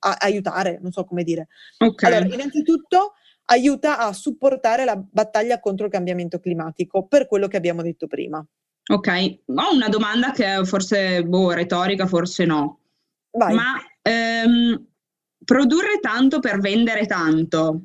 a- 0.00 0.16
aiutare, 0.18 0.80
non 0.82 0.90
so 0.90 1.04
come 1.04 1.22
dire. 1.22 1.46
Okay. 1.78 2.12
Allora, 2.12 2.34
innanzitutto 2.34 3.12
aiuta 3.44 3.98
a 3.98 4.12
supportare 4.12 4.84
la 4.84 4.96
battaglia 4.96 5.60
contro 5.60 5.86
il 5.86 5.92
cambiamento 5.92 6.40
climatico, 6.40 7.06
per 7.06 7.28
quello 7.28 7.46
che 7.46 7.56
abbiamo 7.56 7.80
detto 7.80 8.08
prima. 8.08 8.44
Ok, 8.88 9.38
ho 9.46 9.72
una 9.72 9.88
domanda 9.88 10.32
che 10.32 10.64
forse 10.64 11.22
boh, 11.22 11.52
retorica, 11.52 12.08
forse 12.08 12.44
no. 12.44 12.80
Vai. 13.30 13.54
Ma 13.54 13.74
ehm, 14.02 14.84
produrre 15.44 16.00
tanto 16.00 16.40
per 16.40 16.58
vendere 16.58 17.06
tanto 17.06 17.82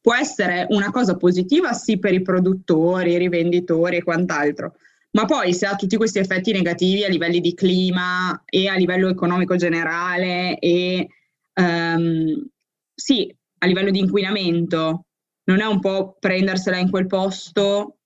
può 0.00 0.14
essere 0.14 0.66
una 0.70 0.92
cosa 0.92 1.16
positiva 1.16 1.72
sì 1.72 1.98
per 1.98 2.14
i 2.14 2.22
produttori, 2.22 3.14
i 3.14 3.18
rivenditori 3.18 3.96
e 3.96 4.04
quant'altro, 4.04 4.76
ma 5.10 5.24
poi 5.24 5.54
se 5.54 5.66
ha 5.66 5.74
tutti 5.74 5.96
questi 5.96 6.18
effetti 6.18 6.52
negativi 6.52 7.04
a 7.04 7.08
livelli 7.08 7.40
di 7.40 7.54
clima 7.54 8.42
e 8.44 8.68
a 8.68 8.74
livello 8.74 9.08
economico 9.08 9.56
generale 9.56 10.58
e 10.58 11.08
um, 11.54 12.46
sì, 12.94 13.34
a 13.58 13.66
livello 13.66 13.90
di 13.90 14.00
inquinamento, 14.00 15.06
non 15.44 15.60
è 15.60 15.64
un 15.64 15.80
po' 15.80 16.16
prendersela 16.18 16.76
in 16.76 16.90
quel 16.90 17.06
posto? 17.06 17.98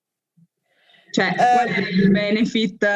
Cioè, 1.11 1.29
uh, 1.31 1.35
qual 1.35 1.69
è 1.69 1.89
il 1.89 2.11
benefit? 2.11 2.87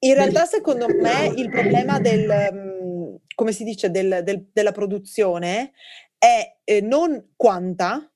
In 0.00 0.14
realtà, 0.14 0.44
secondo 0.44 0.86
me, 0.88 1.32
il 1.34 1.48
problema 1.48 1.98
del, 1.98 2.28
mm, 2.52 3.14
come 3.34 3.52
si 3.52 3.64
dice, 3.64 3.90
del, 3.90 4.20
del, 4.22 4.50
della 4.52 4.72
produzione 4.72 5.72
è 6.18 6.58
eh, 6.62 6.80
non 6.82 7.32
quanta, 7.36 8.13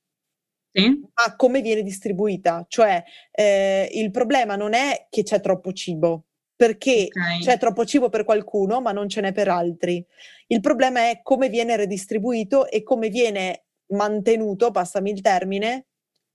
sì. 0.73 1.01
ma 1.15 1.37
come 1.37 1.61
viene 1.61 1.83
distribuita. 1.83 2.65
Cioè, 2.69 3.03
eh, 3.31 3.89
il 3.93 4.11
problema 4.11 4.57
non 4.57 4.75
è 4.75 5.07
che 5.11 5.23
c'è 5.23 5.41
troppo 5.41 5.73
cibo, 5.73 6.25
perché 6.55 7.07
okay. 7.09 7.41
c'è 7.41 7.59
troppo 7.59 7.85
cibo 7.85 8.09
per 8.09 8.25
qualcuno, 8.25 8.81
ma 8.81 8.93
non 8.93 9.09
ce 9.09 9.21
n'è 9.21 9.33
per 9.33 9.49
altri. 9.49 10.05
Il 10.49 10.61
problema 10.61 11.09
è 11.09 11.21
come 11.23 11.49
viene 11.49 11.77
redistribuito 11.77 12.69
e 12.69 12.83
come 12.83 13.09
viene 13.09 13.67
mantenuto, 13.91 14.71
passami 14.71 15.11
il 15.11 15.21
termine, 15.21 15.87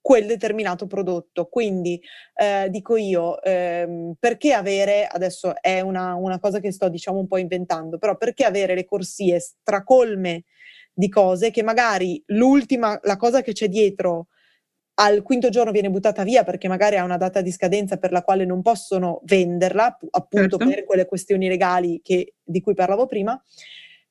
quel 0.04 0.26
determinato 0.26 0.86
prodotto. 0.86 1.48
Quindi 1.48 2.00
eh, 2.36 2.68
dico 2.70 2.98
io, 2.98 3.42
ehm, 3.42 4.16
perché 4.20 4.54
avere, 4.54 5.08
adesso 5.08 5.54
è 5.62 5.80
una, 5.80 6.16
una, 6.16 6.40
cosa 6.40 6.60
che 6.60 6.72
sto 6.72 6.90
diciamo 6.90 7.20
un 7.20 7.28
po' 7.28 7.38
inventando, 7.38 7.98
però 7.98 8.18
perché 8.18 8.44
avere 8.44 8.76
le 8.76 8.86
corsie 8.86 9.40
stracolme 9.40 10.44
di 10.94 11.10
cose 11.10 11.50
che 11.52 11.64
magari 11.64 12.22
l'ultima, 12.28 13.00
la 13.04 13.18
cosa 13.18 13.42
che 13.42 13.54
c'è 13.54 13.68
dietro 13.68 14.28
al 14.96 15.24
quinto 15.24 15.50
giorno 15.50 15.72
viene 15.72 15.90
buttata 15.90 16.24
via 16.24 16.44
perché 16.44 16.68
magari 16.68 16.98
ha 16.98 17.04
una 17.04 17.18
data 17.18 17.42
di 17.42 17.52
scadenza 17.52 17.98
per 17.98 18.12
la 18.12 18.22
quale 18.22 18.46
non 18.46 18.62
possono 18.62 19.22
venderla, 19.24 19.98
appunto 20.12 20.58
certo. 20.58 20.70
per 20.70 20.84
quelle 20.84 21.06
questioni 21.06 21.48
legali 21.48 22.00
che, 22.04 22.36
di 22.44 22.62
cui 22.62 22.76
parlavo 22.76 23.08
prima, 23.08 23.42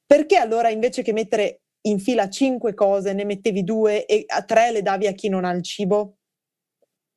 perché 0.05 0.37
allora 0.37 0.71
invece 0.71 1.03
che 1.03 1.13
mettere 1.13 1.61
in 1.83 1.99
fila 2.01 2.29
cinque 2.29 2.75
cose 2.75 3.13
ne 3.13 3.25
mettevi 3.25 3.63
due 3.63 4.07
e 4.07 4.25
a 4.27 4.43
tre 4.43 4.73
le 4.73 4.83
davi 4.83 5.07
a 5.07 5.13
chi 5.13 5.29
non 5.29 5.45
ha 5.45 5.53
il 5.53 5.63
cibo? 5.63 6.17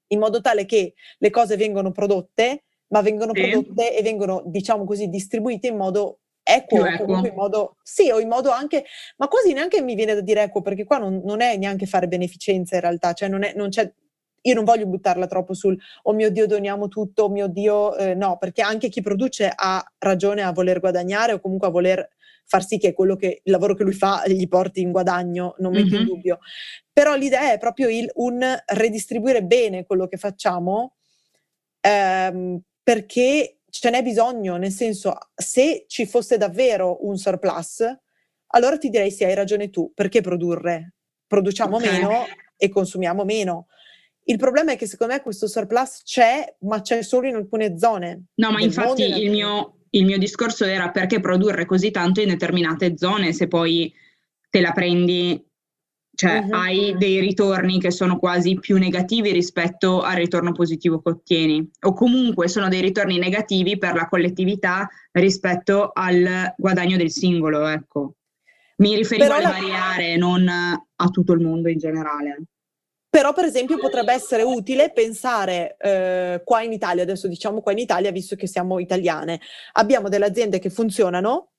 In 0.08 0.20
modo 0.20 0.42
tale 0.42 0.66
che 0.66 0.94
le 1.18 1.30
cose 1.32 1.58
vengono 1.58 1.92
prodotte, 1.92 2.66
ma 2.88 3.02
vengono 3.02 3.32
sì. 3.34 3.42
prodotte 3.42 3.98
e 3.98 4.02
vengono, 4.04 4.44
diciamo 4.46 4.86
così, 4.86 5.08
distribuite 5.08 5.68
in 5.68 5.76
modo 5.76 6.20
equo, 6.46 6.86
equo. 6.86 7.26
in 7.26 7.34
modo, 7.34 7.78
sì, 7.82 8.12
o 8.12 8.20
in 8.20 8.28
modo 8.28 8.52
anche, 8.52 8.86
ma 9.18 9.28
quasi 9.28 9.52
neanche 9.52 9.82
mi 9.82 9.96
viene 9.96 10.14
da 10.14 10.22
dire 10.22 10.44
equo, 10.44 10.62
perché 10.62 10.84
qua 10.84 11.00
non, 11.00 11.22
non 11.26 11.42
è 11.42 11.58
neanche 11.58 11.88
fare 11.88 12.08
beneficenza 12.08 12.76
in 12.76 12.82
realtà, 12.82 13.14
cioè 13.14 13.28
non, 13.28 13.44
è, 13.44 13.54
non 13.56 13.70
c'è, 13.70 13.92
io 14.42 14.54
non 14.54 14.64
voglio 14.64 14.86
buttarla 14.86 15.26
troppo 15.26 15.56
sul 15.56 15.78
oh 16.04 16.14
mio 16.14 16.30
Dio 16.30 16.46
doniamo 16.46 16.88
tutto, 16.88 17.24
oh 17.24 17.30
mio 17.30 17.48
Dio, 17.48 17.96
eh, 17.98 18.14
no, 18.14 18.38
perché 18.38 18.62
anche 18.62 18.90
chi 18.90 19.02
produce 19.02 19.52
ha 19.54 19.84
ragione 19.98 20.44
a 20.44 20.52
voler 20.52 20.80
guadagnare 20.80 21.34
o 21.34 21.40
comunque 21.40 21.68
a 21.68 21.72
voler 21.72 22.10
far 22.48 22.64
sì 22.64 22.78
che 22.78 22.94
quello 22.94 23.16
che 23.16 23.42
il 23.44 23.52
lavoro 23.52 23.74
che 23.74 23.84
lui 23.84 23.94
fa 23.94 24.22
gli 24.28 24.48
porti 24.48 24.82
in 24.82 24.92
guadagno, 24.92 25.56
non 25.58 25.72
metto 25.72 25.96
mm-hmm. 25.96 26.02
in 26.02 26.06
dubbio. 26.06 26.40
Però 26.94 27.16
l'idea 27.16 27.52
è 27.52 27.58
proprio 27.58 27.90
il, 27.90 28.10
un 28.16 28.46
redistribuire 28.68 29.44
bene 29.44 29.84
quello 29.84 30.08
che 30.08 30.18
facciamo 30.18 30.94
ehm, 31.82 32.62
perché 32.84 33.58
ce 33.80 33.90
n'è 33.90 34.02
bisogno, 34.02 34.56
nel 34.56 34.72
senso, 34.72 35.18
se 35.36 35.86
ci 35.88 36.06
fosse 36.06 36.38
davvero 36.38 37.06
un 37.06 37.18
surplus, 37.18 37.84
allora 38.48 38.78
ti 38.78 38.90
direi 38.90 39.12
sì, 39.12 39.26
hai 39.26 39.34
ragione 39.34 39.70
tu, 39.70 39.92
perché 39.94 40.22
produrre? 40.22 40.94
Produciamo 41.28 41.76
okay. 41.76 41.92
meno 41.92 42.26
e 42.56 42.70
consumiamo 42.70 43.26
meno. 43.26 43.68
Il 44.24 44.38
problema 44.38 44.72
è 44.72 44.78
che 44.78 44.88
secondo 44.88 45.14
me 45.14 45.22
questo 45.22 45.48
surplus 45.48 46.04
c'è, 46.04 46.56
ma 46.62 46.82
c'è 46.82 47.04
solo 47.04 47.28
in 47.28 47.36
alcune 47.36 47.78
zone. 47.78 48.28
No, 48.36 48.52
ma 48.52 48.62
infatti 48.62 49.04
il 49.04 49.30
mio, 49.30 49.80
il 49.90 50.06
mio 50.06 50.18
discorso 50.18 50.64
era 50.64 50.90
perché 50.90 51.20
produrre 51.20 51.66
così 51.66 51.92
tanto 51.92 52.22
in 52.22 52.30
determinate 52.30 52.98
zone 52.98 53.34
se 53.34 53.48
poi 53.48 53.94
te 54.50 54.62
la 54.62 54.72
prendi 54.72 55.46
cioè 56.16 56.40
uh-huh. 56.40 56.54
hai 56.54 56.96
dei 56.98 57.20
ritorni 57.20 57.80
che 57.80 57.92
sono 57.92 58.18
quasi 58.18 58.58
più 58.60 58.78
negativi 58.78 59.32
rispetto 59.32 60.02
al 60.02 60.16
ritorno 60.16 60.54
positivo 60.54 61.02
che 61.02 61.10
ottieni 61.10 61.70
o 61.82 61.94
comunque 61.94 62.48
sono 62.48 62.70
dei 62.70 62.82
ritorni 62.82 63.20
negativi 63.20 63.78
per 63.78 63.94
la 63.96 64.08
collettività 64.08 64.90
rispetto 65.12 65.92
al 65.94 66.54
guadagno 66.58 66.98
del 66.98 67.12
singolo, 67.12 67.68
ecco. 67.68 68.16
Mi 68.78 68.96
riferivo 68.96 69.28
Però 69.28 69.38
alle 69.38 69.48
la... 69.48 69.52
varie 69.52 69.76
aree, 69.76 70.18
non 70.18 70.48
a 70.48 71.08
tutto 71.10 71.34
il 71.34 71.40
mondo 71.40 71.70
in 71.70 71.78
generale. 71.78 72.44
Però, 73.10 73.32
per 73.32 73.46
esempio, 73.46 73.78
potrebbe 73.78 74.12
essere 74.12 74.44
utile 74.44 74.92
pensare 74.92 75.78
eh, 75.80 76.42
qua 76.44 76.62
in 76.62 76.74
Italia, 76.74 77.04
adesso 77.04 77.30
diciamo 77.30 77.62
qua 77.62 77.72
in 77.72 77.78
Italia, 77.78 78.12
visto 78.12 78.36
che 78.36 78.46
siamo 78.46 78.78
italiane, 78.78 79.40
abbiamo 79.74 80.10
delle 80.10 80.26
aziende 80.26 80.60
che 80.60 80.70
funzionano 80.70 81.52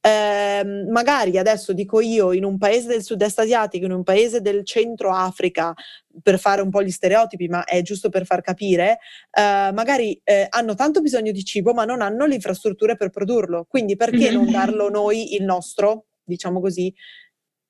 eh, 0.00 0.64
magari 0.90 1.38
adesso 1.38 1.72
dico 1.72 2.00
io 2.00 2.32
in 2.32 2.44
un 2.44 2.58
paese 2.58 2.88
del 2.88 3.02
sud-est 3.02 3.38
asiatico, 3.38 3.84
in 3.86 3.92
un 3.92 4.02
paese 4.02 4.40
del 4.40 4.64
centro 4.64 5.12
Africa, 5.12 5.74
per 6.22 6.38
fare 6.38 6.62
un 6.62 6.70
po' 6.70 6.82
gli 6.82 6.90
stereotipi, 6.90 7.48
ma 7.48 7.64
è 7.64 7.82
giusto 7.82 8.08
per 8.08 8.24
far 8.24 8.40
capire, 8.40 8.98
eh, 9.30 9.70
magari 9.72 10.20
eh, 10.24 10.46
hanno 10.48 10.74
tanto 10.74 11.00
bisogno 11.00 11.32
di 11.32 11.44
cibo, 11.44 11.72
ma 11.72 11.84
non 11.84 12.00
hanno 12.00 12.26
le 12.26 12.34
infrastrutture 12.34 12.96
per 12.96 13.10
produrlo. 13.10 13.66
Quindi 13.68 13.96
perché 13.96 14.30
non 14.30 14.50
darlo 14.50 14.88
noi 14.88 15.34
il 15.34 15.44
nostro? 15.44 16.06
diciamo 16.26 16.60
così, 16.60 16.92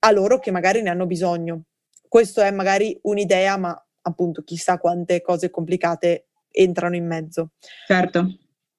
a 0.00 0.11
loro 0.11 0.38
che 0.38 0.50
magari 0.50 0.83
ne 0.83 0.90
hanno 0.90 1.06
bisogno. 1.06 1.64
Questo 2.09 2.40
è 2.40 2.50
magari 2.50 2.99
un'idea, 3.02 3.56
ma 3.56 3.87
appunto 4.02 4.42
chissà 4.42 4.78
quante 4.78 5.21
cose 5.21 5.50
complicate 5.50 6.28
entrano 6.50 6.97
in 6.97 7.06
mezzo. 7.06 7.50
Certo. 7.87 8.38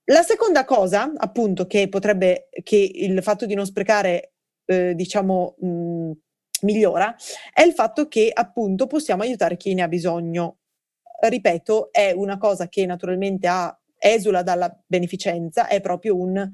La 0.10 0.22
seconda 0.22 0.64
cosa, 0.64 1.12
appunto, 1.18 1.68
che 1.68 1.90
potrebbe, 1.90 2.48
che 2.64 2.92
il 2.94 3.22
fatto 3.22 3.46
di 3.46 3.56
non 3.56 3.66
sprecare, 3.66 4.36
eh, 4.66 4.96
diciamo, 4.96 5.56
mh, 5.60 6.12
migliora, 6.62 7.14
è 7.54 7.62
il 7.64 7.74
fatto 7.74 8.08
che 8.08 8.32
appunto 8.34 8.88
possiamo 8.88 9.24
aiutare 9.24 9.58
chi 9.58 9.74
ne 9.74 9.82
ha 9.82 9.88
bisogno. 9.90 10.60
Ripeto, 11.20 11.92
è 11.92 12.12
una 12.12 12.38
cosa 12.38 12.70
che 12.70 12.86
naturalmente 12.86 13.48
ha, 13.48 13.78
esula 13.98 14.44
dalla 14.44 14.74
beneficenza, 14.86 15.68
è 15.68 15.82
proprio 15.82 16.16
un 16.16 16.52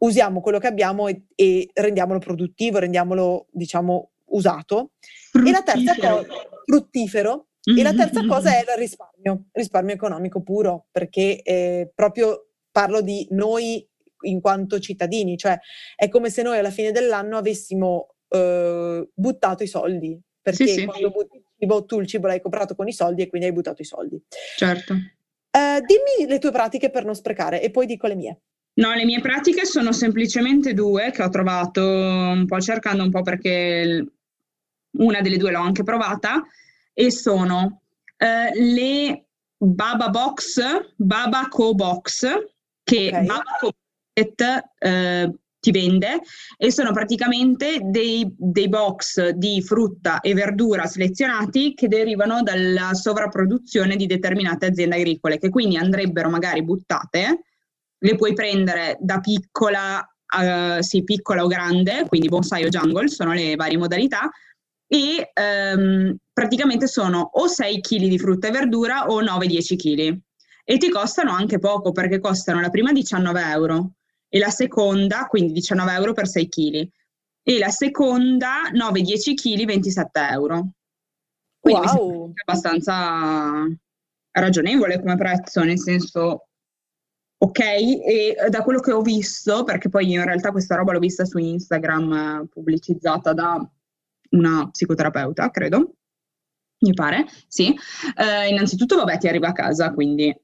usiamo 0.00 0.40
quello 0.40 0.58
che 0.58 0.66
abbiamo 0.66 1.08
e, 1.08 1.24
e 1.34 1.70
rendiamolo 1.72 2.18
produttivo, 2.18 2.78
rendiamolo, 2.78 3.46
diciamo, 3.50 4.10
usato. 4.26 4.92
Fruttifero. 5.30 5.48
E 5.48 5.52
la 5.52 5.62
terza 5.62 5.94
cosa, 5.94 6.26
fruttifero. 6.66 7.46
E 7.78 7.82
la 7.82 7.94
terza 7.94 8.26
cosa 8.26 8.54
è 8.54 8.60
il 8.60 8.78
risparmio, 8.78 9.44
risparmio 9.52 9.94
economico 9.94 10.42
puro, 10.42 10.86
perché 10.90 11.42
eh, 11.42 11.90
proprio 11.94 12.47
parlo 12.70 13.00
di 13.00 13.26
noi 13.30 13.86
in 14.22 14.40
quanto 14.40 14.78
cittadini, 14.80 15.36
cioè 15.36 15.58
è 15.94 16.08
come 16.08 16.30
se 16.30 16.42
noi 16.42 16.58
alla 16.58 16.70
fine 16.70 16.90
dell'anno 16.92 17.36
avessimo 17.36 18.14
eh, 18.28 19.08
buttato 19.14 19.62
i 19.62 19.68
soldi, 19.68 20.20
perché 20.40 20.66
Sì, 20.66 20.72
sì. 20.74 20.84
quando 20.84 21.10
butti 21.10 21.36
il 21.36 21.44
cibo, 21.58 21.84
tu 21.84 22.00
il 22.00 22.06
cibo 22.06 22.26
l'hai 22.26 22.40
comprato 22.40 22.74
con 22.74 22.88
i 22.88 22.92
soldi 22.92 23.22
e 23.22 23.28
quindi 23.28 23.46
hai 23.46 23.52
buttato 23.52 23.82
i 23.82 23.84
soldi. 23.84 24.20
Certo. 24.56 24.94
Eh, 24.94 25.82
dimmi 25.84 26.28
le 26.28 26.38
tue 26.38 26.50
pratiche 26.50 26.90
per 26.90 27.04
non 27.04 27.14
sprecare 27.14 27.62
e 27.62 27.70
poi 27.70 27.86
dico 27.86 28.06
le 28.06 28.14
mie. 28.14 28.40
No, 28.74 28.94
le 28.94 29.04
mie 29.04 29.20
pratiche 29.20 29.64
sono 29.64 29.92
semplicemente 29.92 30.72
due 30.72 31.10
che 31.10 31.22
ho 31.22 31.28
trovato 31.28 31.82
un 31.82 32.44
po' 32.46 32.60
cercando 32.60 33.02
un 33.02 33.10
po' 33.10 33.22
perché 33.22 34.06
una 34.98 35.20
delle 35.20 35.36
due 35.36 35.50
l'ho 35.50 35.60
anche 35.60 35.82
provata 35.82 36.44
e 36.92 37.10
sono 37.10 37.82
eh, 38.16 38.50
le 38.54 39.26
Baba 39.56 40.10
Box, 40.10 40.60
Baba 40.94 41.48
Co 41.48 41.74
Box 41.74 42.26
che 42.88 43.10
Ok. 43.12 43.26
Baba 43.26 43.56
Co 43.60 43.72
Market, 44.18 44.70
eh, 44.78 45.32
ti 45.60 45.70
vende 45.72 46.20
e 46.56 46.70
sono 46.70 46.92
praticamente 46.92 47.80
dei, 47.82 48.32
dei 48.36 48.68
box 48.68 49.30
di 49.30 49.60
frutta 49.60 50.20
e 50.20 50.32
verdura 50.32 50.86
selezionati 50.86 51.74
che 51.74 51.88
derivano 51.88 52.42
dalla 52.42 52.94
sovrapproduzione 52.94 53.96
di 53.96 54.06
determinate 54.06 54.66
aziende 54.66 54.96
agricole 54.96 55.38
che 55.38 55.50
quindi 55.50 55.76
andrebbero 55.76 56.28
magari 56.28 56.62
buttate 56.62 57.42
le 58.00 58.14
puoi 58.14 58.32
prendere 58.32 58.96
da 59.00 59.18
piccola, 59.18 60.00
eh, 60.40 60.80
sì, 60.80 61.02
piccola 61.02 61.42
o 61.42 61.48
grande, 61.48 62.04
quindi 62.06 62.28
bonsai 62.28 62.64
o 62.64 62.68
jungle, 62.68 63.08
sono 63.08 63.32
le 63.32 63.56
varie 63.56 63.76
modalità, 63.76 64.30
e 64.86 65.32
ehm, 65.34 66.16
praticamente 66.32 66.86
sono 66.86 67.28
o 67.32 67.48
6 67.48 67.80
kg 67.80 68.06
di 68.06 68.18
frutta 68.18 68.46
e 68.46 68.50
verdura 68.52 69.06
o 69.06 69.20
9-10 69.20 69.76
kg. 69.76 70.18
E 70.70 70.76
ti 70.76 70.90
costano 70.90 71.32
anche 71.32 71.58
poco 71.58 71.92
perché 71.92 72.20
costano 72.20 72.60
la 72.60 72.68
prima 72.68 72.92
19 72.92 73.40
euro 73.40 73.92
e 74.28 74.38
la 74.38 74.50
seconda, 74.50 75.24
quindi 75.24 75.52
19 75.52 75.92
euro 75.94 76.12
per 76.12 76.28
6 76.28 76.46
kg, 76.46 76.88
e 77.42 77.58
la 77.58 77.70
seconda 77.70 78.68
9-10 78.70 79.32
kg 79.32 79.64
27 79.64 80.20
euro. 80.30 80.72
Quindi 81.58 81.86
Wow! 81.86 82.32
abbastanza 82.44 83.66
ragionevole 84.32 85.00
come 85.00 85.16
prezzo, 85.16 85.62
nel 85.62 85.78
senso 85.78 86.48
Ok, 87.40 87.60
e 87.60 88.36
da 88.50 88.62
quello 88.62 88.80
che 88.80 88.92
ho 88.92 89.00
visto, 89.00 89.64
perché 89.64 89.88
poi 89.88 90.10
in 90.10 90.22
realtà 90.22 90.50
questa 90.50 90.74
roba 90.74 90.92
l'ho 90.92 90.98
vista 90.98 91.24
su 91.24 91.38
Instagram 91.38 92.46
pubblicizzata 92.48 93.32
da 93.32 93.70
una 94.30 94.68
psicoterapeuta, 94.68 95.48
credo, 95.50 95.94
mi 96.80 96.92
pare, 96.92 97.26
sì. 97.46 97.74
Eh, 98.16 98.48
innanzitutto, 98.48 98.96
vabbè, 98.96 99.18
ti 99.18 99.28
arriva 99.28 99.48
a 99.48 99.52
casa, 99.52 99.94
quindi 99.94 100.34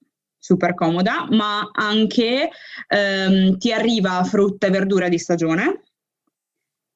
super 0.44 0.74
comoda, 0.74 1.26
ma 1.30 1.70
anche 1.72 2.50
ehm, 2.88 3.56
ti 3.56 3.72
arriva 3.72 4.22
frutta 4.24 4.66
e 4.66 4.70
verdura 4.70 5.08
di 5.08 5.18
stagione, 5.18 5.84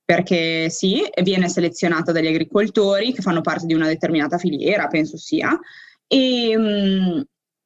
perché 0.04 0.68
sì, 0.68 1.02
viene 1.22 1.48
selezionata 1.48 2.12
dagli 2.12 2.26
agricoltori 2.26 3.14
che 3.14 3.22
fanno 3.22 3.40
parte 3.40 3.64
di 3.64 3.72
una 3.72 3.86
determinata 3.86 4.36
filiera, 4.36 4.86
penso 4.88 5.16
sia, 5.16 5.58
e, 6.06 6.54
mm, 6.58 7.20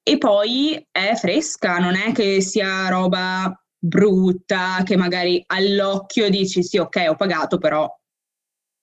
e 0.05 0.19
poi 0.19 0.87
è 0.93 1.15
fresca, 1.17 1.79
non 1.79 1.97
è 1.97 2.13
che 2.13 2.41
sia 2.41 2.89
roba 2.89 3.53
brutta, 3.77 4.83
che 4.85 4.97
magari 4.97 5.43
all'occhio 5.47 6.31
dici 6.31 6.63
sì, 6.63 6.79
ok, 6.79 7.07
ho 7.09 7.17
pagato, 7.17 7.59
però 7.59 7.89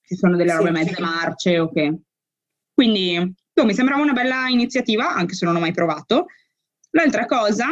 ci 0.05 0.15
sono 0.15 0.35
delle 0.35 0.49
Sì. 0.51 0.57
robe 0.57 0.71
mezze 0.71 0.99
marce, 1.01 1.59
ok. 1.59 1.93
Quindi 2.73 3.33
boh, 3.53 3.63
mi 3.65 3.73
sembrava 3.73 4.01
una 4.01 4.13
bella 4.13 4.47
iniziativa, 4.49 5.13
anche 5.13 5.33
se 5.33 5.45
non 5.45 5.55
ho 5.55 5.59
mai 5.61 5.71
provato. 5.71 6.25
L'altra 6.91 7.25
cosa, 7.25 7.65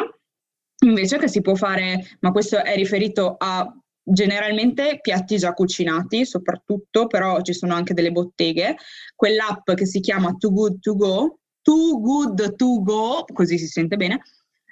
invece, 0.86 1.17
che 1.17 1.27
si 1.27 1.41
può 1.41 1.56
fare, 1.56 2.17
ma 2.19 2.32
questo 2.32 2.63
è 2.63 2.75
riferito 2.75 3.36
a 3.38 3.71
generalmente 4.03 4.99
piatti 5.01 5.38
già 5.38 5.53
cucinati, 5.53 6.25
soprattutto, 6.25 7.08
però 7.08 7.41
ci 7.41 7.53
sono 7.53 7.73
anche 7.73 7.93
delle 7.93 8.12
botteghe, 8.12 8.77
quell'app 9.15 9.71
che 9.73 9.86
si 9.86 9.99
chiama 9.99 10.34
Too 10.38 10.51
Good 10.51 10.80
To 10.80 10.95
Go, 10.95 11.39
Too 11.62 11.99
Good 11.99 12.56
To 12.56 12.82
Go, 12.84 13.25
così 13.34 13.58
si 13.58 13.67
sente 13.67 13.97
bene, 13.97 14.21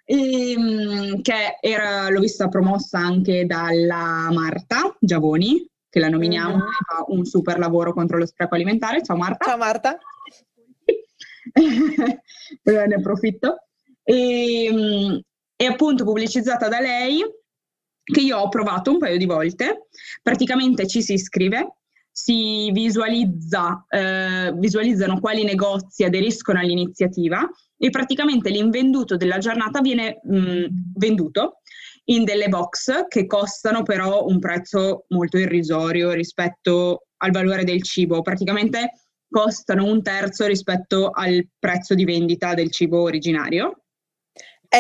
e, 0.06 0.56
mm, 0.58 1.22
che 1.22 1.58
era, 1.60 2.10
l'ho 2.10 2.20
vista 2.20 2.48
promossa 2.48 3.00
anche 3.00 3.46
dalla 3.46 4.30
Marta 4.32 4.96
Giavoni, 5.00 5.68
che 5.90 6.00
la 6.00 6.10
nominiamo, 6.10 6.56
Mhm. 6.56 6.60
che 6.60 6.86
fa 6.86 7.04
un 7.08 7.26
super 7.26 7.58
lavoro 7.58 7.92
contro 7.94 8.18
lo 8.18 8.26
spreco 8.26 8.56
alimentare. 8.56 9.02
Ciao 9.02 9.18
Marta. 9.18 9.46
Ciao 9.46 9.58
Marta. 9.58 9.98
Ne 12.64 12.96
approfitto. 12.96 13.65
E, 14.06 14.70
mm, 14.72 15.18
è 15.56 15.66
appunto 15.66 16.04
pubblicizzata 16.04 16.68
da 16.68 16.80
lei 16.80 17.22
che 18.04 18.22
io 18.22 18.38
ho 18.38 18.50
provato 18.50 18.92
un 18.92 19.00
paio 19.00 19.18
di 19.18 19.26
volte. 19.26 19.88
Praticamente 20.22 20.88
ci 20.88 21.02
si 21.02 21.14
iscrive, 21.14 21.78
si 22.12 22.72
visualizza, 22.72 23.86
eh, 23.90 24.54
visualizzano 24.56 25.20
quali 25.20 25.44
negozi 25.44 26.04
aderiscono 26.04 26.60
all'iniziativa 26.60 27.50
e 27.78 27.90
praticamente 27.90 28.50
l'invenduto 28.50 29.18
della 29.18 29.40
giornata 29.40 29.82
viene 29.82 30.22
mh, 30.24 30.66
venduto 30.96 31.62
in 32.06 32.24
delle 32.24 32.48
box 32.48 33.08
che 33.08 33.26
costano 33.26 33.82
però 33.84 34.26
un 34.26 34.40
prezzo 34.40 35.06
molto 35.10 35.38
irrisorio 35.38 36.12
rispetto 36.12 37.08
al 37.18 37.32
valore 37.32 37.64
del 37.64 37.82
cibo. 37.82 38.22
Praticamente 38.22 38.92
costano 39.28 39.86
un 39.86 40.04
terzo 40.04 40.46
rispetto 40.46 41.10
al 41.10 41.48
prezzo 41.58 41.96
di 41.96 42.06
vendita 42.06 42.54
del 42.54 42.72
cibo 42.72 43.02
originario. 43.02 43.85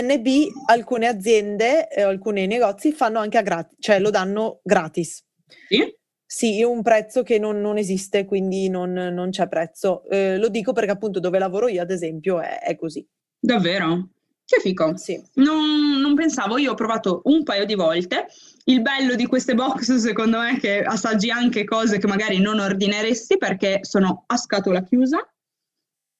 NB, 0.02 0.28
alcune 0.68 1.08
aziende, 1.08 1.88
eh, 1.90 2.02
alcuni 2.02 2.48
negozi 2.48 2.92
fanno 2.92 3.20
anche 3.20 3.38
a 3.38 3.42
gratis, 3.42 3.78
cioè 3.80 4.00
lo 4.00 4.10
danno 4.10 4.60
gratis. 4.64 5.24
Sì? 5.70 5.96
Sì, 6.28 6.64
un 6.64 6.82
prezzo 6.82 7.24
che 7.24 7.40
non, 7.40 7.62
non 7.62 7.78
esiste, 7.78 8.26
quindi 8.26 8.68
non, 8.68 8.92
non 8.92 9.30
c'è 9.30 9.48
prezzo. 9.48 10.04
Eh, 10.10 10.38
lo 10.38 10.50
dico 10.50 10.74
perché 10.74 10.92
appunto 10.92 11.20
dove 11.20 11.40
lavoro 11.40 11.68
io, 11.68 11.82
ad 11.82 11.92
esempio, 11.92 12.42
è, 12.42 12.60
è 12.60 12.76
così. 12.76 13.08
Davvero? 13.40 14.10
Che 14.46 14.60
fico. 14.60 14.96
Sì. 14.96 15.20
Non, 15.36 16.00
non 16.00 16.14
pensavo, 16.14 16.58
io 16.58 16.72
ho 16.72 16.76
provato 16.76 17.22
un 17.26 17.44
paio 17.44 17.66
di 17.66 17.74
volte. 17.74 18.28
Il 18.66 18.82
bello 18.82 19.16
di 19.16 19.26
queste 19.26 19.56
box, 19.56 19.96
secondo 19.98 20.40
me, 20.40 20.58
è 20.58 20.60
che 20.60 20.82
assaggi 20.82 21.32
anche 21.32 21.64
cose 21.64 21.98
che 21.98 22.08
magari 22.08 22.40
non 22.40 22.60
ordineresti 22.60 23.38
perché 23.38 23.80
sono 23.82 24.24
a 24.28 24.38
scatola 24.38 24.84
chiusa 24.84 25.28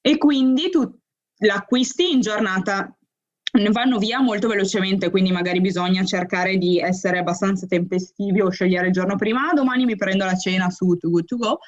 e 0.00 0.18
quindi 0.18 0.70
tu 0.70 0.88
l'acquisti 1.38 2.12
in 2.12 2.20
giornata. 2.20 2.96
Vanno 3.70 3.98
via 3.98 4.20
molto 4.20 4.48
velocemente, 4.48 5.08
quindi 5.08 5.32
magari 5.32 5.60
bisogna 5.60 6.04
cercare 6.04 6.58
di 6.58 6.78
essere 6.78 7.18
abbastanza 7.18 7.66
tempestivi 7.66 8.40
o 8.40 8.50
scegliere 8.50 8.88
il 8.88 8.92
giorno 8.92 9.16
prima. 9.16 9.48
Ah, 9.48 9.54
domani 9.54 9.86
mi 9.86 9.96
prendo 9.96 10.24
la 10.24 10.36
cena 10.36 10.68
su 10.68 10.96
Too 10.96 11.10
Good 11.10 11.24
To 11.24 11.36
Go 11.36 11.58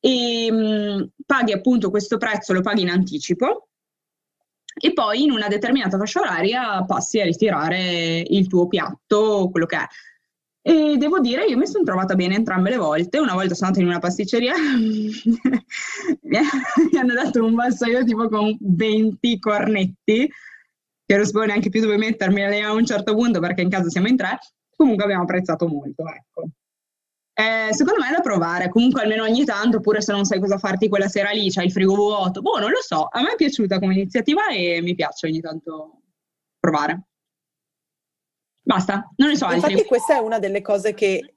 e 0.00 0.50
mh, 0.50 1.10
paghi 1.24 1.52
appunto 1.52 1.90
questo 1.90 2.16
prezzo, 2.16 2.52
lo 2.52 2.60
paghi 2.60 2.82
in 2.82 2.90
anticipo 2.90 3.68
e 4.78 4.92
poi 4.92 5.22
in 5.22 5.30
una 5.30 5.48
determinata 5.48 5.96
fascia 5.96 6.20
oraria 6.20 6.84
passi 6.84 7.18
a 7.20 7.24
ritirare 7.24 8.22
il 8.26 8.46
tuo 8.46 8.68
piatto, 8.68 9.48
quello 9.50 9.66
che 9.66 9.76
è. 9.76 9.86
E 10.60 10.96
devo 10.96 11.20
dire, 11.20 11.44
io 11.46 11.56
mi 11.56 11.66
sono 11.66 11.84
trovata 11.84 12.14
bene 12.14 12.34
entrambe 12.34 12.70
le 12.70 12.76
volte. 12.76 13.18
Una 13.18 13.34
volta 13.34 13.54
sono 13.54 13.68
andata 13.68 13.84
in 13.84 13.90
una 13.90 14.00
pasticceria, 14.00 14.54
mi 16.22 16.36
hanno 16.98 17.14
dato 17.14 17.44
un 17.44 17.54
vassoio 17.54 18.04
tipo 18.04 18.28
con 18.28 18.56
20 18.60 19.38
cornetti, 19.38 20.28
che 21.06 21.16
non 21.16 21.24
sapevo 21.24 21.44
neanche 21.44 21.70
più 21.70 21.80
dove 21.80 21.96
mettermi 21.96 22.62
a 22.62 22.72
un 22.72 22.84
certo 22.84 23.14
punto 23.14 23.38
perché 23.38 23.62
in 23.62 23.70
casa 23.70 23.88
siamo 23.88 24.08
in 24.08 24.16
tre. 24.16 24.38
Comunque 24.76 25.04
abbiamo 25.04 25.22
apprezzato 25.22 25.68
molto, 25.68 26.04
ecco. 26.06 26.48
Eh, 27.32 27.72
secondo 27.72 28.00
me 28.00 28.08
è 28.08 28.12
da 28.12 28.20
provare, 28.20 28.68
comunque 28.68 29.02
almeno 29.02 29.22
ogni 29.22 29.44
tanto, 29.44 29.76
oppure 29.76 30.00
se 30.00 30.10
non 30.10 30.24
sai 30.24 30.40
cosa 30.40 30.58
farti 30.58 30.88
quella 30.88 31.06
sera 31.06 31.30
lì, 31.30 31.50
c'hai 31.50 31.66
il 31.66 31.72
frigo 31.72 31.94
vuoto. 31.94 32.40
Boh, 32.40 32.58
non 32.58 32.70
lo 32.70 32.80
so, 32.80 33.08
a 33.10 33.22
me 33.22 33.32
è 33.32 33.36
piaciuta 33.36 33.78
come 33.78 33.94
iniziativa 33.94 34.48
e 34.48 34.80
mi 34.82 34.94
piace 34.94 35.26
ogni 35.26 35.40
tanto 35.40 36.00
provare. 36.58 37.08
Basta, 38.62 39.12
non 39.16 39.28
ne 39.28 39.36
so 39.36 39.44
altri. 39.44 39.72
Infatti 39.72 39.86
questa 39.86 40.16
è 40.16 40.18
una 40.18 40.38
delle 40.38 40.60
cose 40.60 40.92
che 40.94 41.35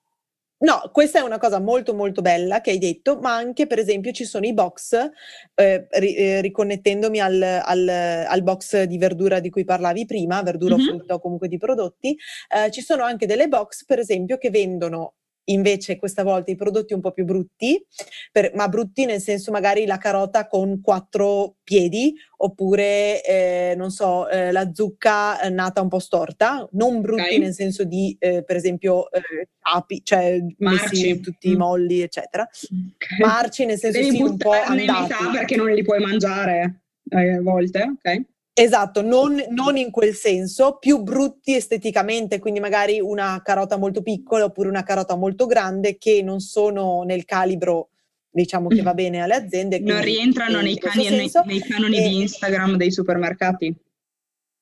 No, 0.62 0.89
questa 0.91 1.19
è 1.19 1.22
una 1.22 1.38
cosa 1.38 1.60
molto 1.60 1.93
molto 1.93 2.22
bella 2.22 2.60
che 2.60 2.72
hai 2.72 2.80
detto, 2.80 3.17
ma 3.19 3.34
anche 3.34 3.65
per 3.65 3.80
esempio 3.80 4.12
ci 4.12 4.26
sono 4.26 4.45
i 4.45 4.54
box, 4.54 5.10
eh, 5.56 5.88
ri- 5.91 6.15
eh, 6.15 6.41
riconnettendomi 6.41 7.19
al, 7.19 7.41
al, 7.41 7.88
al, 7.88 8.43
box 8.43 8.84
di 8.84 8.98
verdura 8.98 9.39
di 9.39 9.50
cui 9.50 9.63
parlavi 9.63 10.06
prima, 10.06 10.41
verdura 10.41 10.76
mm-hmm. 10.76 10.88
o 10.88 10.89
frutta 10.89 11.13
o 11.13 11.19
comunque 11.19 11.48
di 11.48 11.58
prodotti, 11.58 12.17
eh, 12.50 12.72
ci 12.72 12.82
sono 12.82 13.04
anche 13.04 13.26
delle 13.26 13.48
box 13.48 13.86
per 13.86 14.00
esempio 14.00 14.38
che 14.38 14.50
vendono 14.50 15.13
invece 15.52 15.98
questa 15.98 16.24
volta 16.24 16.52
i 16.52 16.56
prodotti 16.56 16.94
un 16.94 17.02
po' 17.02 17.12
più 17.12 17.26
brutti, 17.26 17.84
per, 18.32 18.52
ma 18.56 18.68
brutti 18.68 19.06
nel 19.06 19.22
senso 19.22 19.52
magari 19.52 19.86
la 19.86 19.98
carota 19.98 20.48
con 20.48 20.82
quattro 20.82 21.56
piedi 21.64 22.14
oppure, 22.38 23.24
eh, 23.24 23.74
non 23.76 23.92
so, 23.92 24.28
eh, 24.30 24.52
la 24.52 24.72
zucca 24.74 25.50
nata 25.50 25.82
un 25.82 25.90
po' 25.90 26.00
storta, 26.00 26.68
non 26.72 27.02
brutti 27.02 27.22
okay. 27.22 27.38
nel 27.40 27.54
senso 27.54 27.84
di, 27.84 28.16
eh, 28.20 28.44
per 28.44 28.56
esempio, 28.56 29.12
eh, 29.12 29.50
capi, 29.60 30.02
cioè 30.04 30.40
Marci. 30.58 30.84
messi 30.84 31.20
tutti 31.20 31.50
i 31.50 31.56
mm. 31.56 31.60
molli, 31.60 32.02
eccetera. 32.02 32.48
Okay. 32.52 33.20
Marci 33.20 33.66
nel 33.66 33.78
senso 33.78 34.00
Devi 34.00 34.16
sì, 34.16 34.22
un 34.22 34.38
po' 34.38 34.52
andati. 34.52 35.14
perché 35.34 35.56
non 35.56 35.70
li 35.72 35.84
puoi 35.84 36.00
mangiare 36.00 36.84
eh, 37.10 37.34
a 37.36 37.42
volte, 37.42 37.82
ok? 37.82 38.22
Esatto, 38.62 39.02
non, 39.02 39.41
non, 39.52 39.78
in 39.78 39.89
quel 39.89 40.13
senso, 40.13 40.78
più 40.80 41.02
brutti 41.02 41.56
esteticamente, 41.56 42.39
quindi 42.39 42.60
magari 42.60 43.00
una 43.00 43.41
carota 43.41 43.78
molto 43.78 44.02
piccola 44.02 44.43
oppure 44.43 44.67
una 44.67 44.84
carota 44.84 45.15
molto 45.15 45.45
grande 45.45 45.98
che 45.98 46.22
non 46.22 46.41
sono 46.41 47.04
nel 47.04 47.24
calibro, 47.24 47.91
diciamo, 48.30 48.67
che 48.67 48.82
va 48.82 48.93
bene 48.93 49.22
alle 49.22 49.36
aziende. 49.36 49.80
Non 49.80 50.02
rientrano 50.02 50.60
nei, 50.60 50.78
cani, 50.78 51.08
nei, 51.10 51.32
nei, 51.45 51.62
canoni 51.62 51.98
e, 52.00 52.08
di 52.10 52.22
Instagram 52.22 52.76
dei 52.76 52.91
supermercati, 52.91 53.74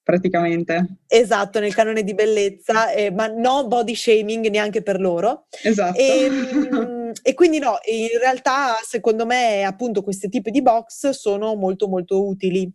praticamente. 0.04 1.00
Esatto, 1.08 1.60
nel 1.60 1.74
canone 1.74 2.04
di 2.04 2.14
bellezza, 2.14 2.92
eh, 2.92 3.10
ma 3.10 3.26
no 3.26 3.66
body 3.66 3.96
shaming 3.96 4.48
neanche 4.50 4.84
per 4.84 5.00
loro. 5.00 5.48
Esatto. 5.64 5.98
E, 5.98 6.24
ehm, 6.24 7.12
e 7.24 7.34
quindi 7.34 7.58
no, 7.58 7.80
in 7.86 8.20
realtà 8.20 8.78
secondo 8.84 9.26
me 9.26 9.64
appunto 9.64 10.04
questi 10.04 10.30
tipi 10.30 10.52
di 10.52 10.62
box 10.62 11.10
sono 11.10 11.56
molto 11.56 11.88
molto 11.88 12.28
utili 12.28 12.72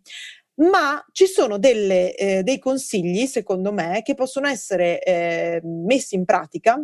ma 0.55 1.03
ci 1.11 1.25
sono 1.25 1.57
delle, 1.57 2.15
eh, 2.15 2.43
dei 2.43 2.59
consigli, 2.59 3.25
secondo 3.25 3.71
me, 3.71 4.01
che 4.03 4.13
possono 4.13 4.47
essere 4.47 5.01
eh, 5.01 5.61
messi 5.63 6.15
in 6.15 6.25
pratica 6.25 6.81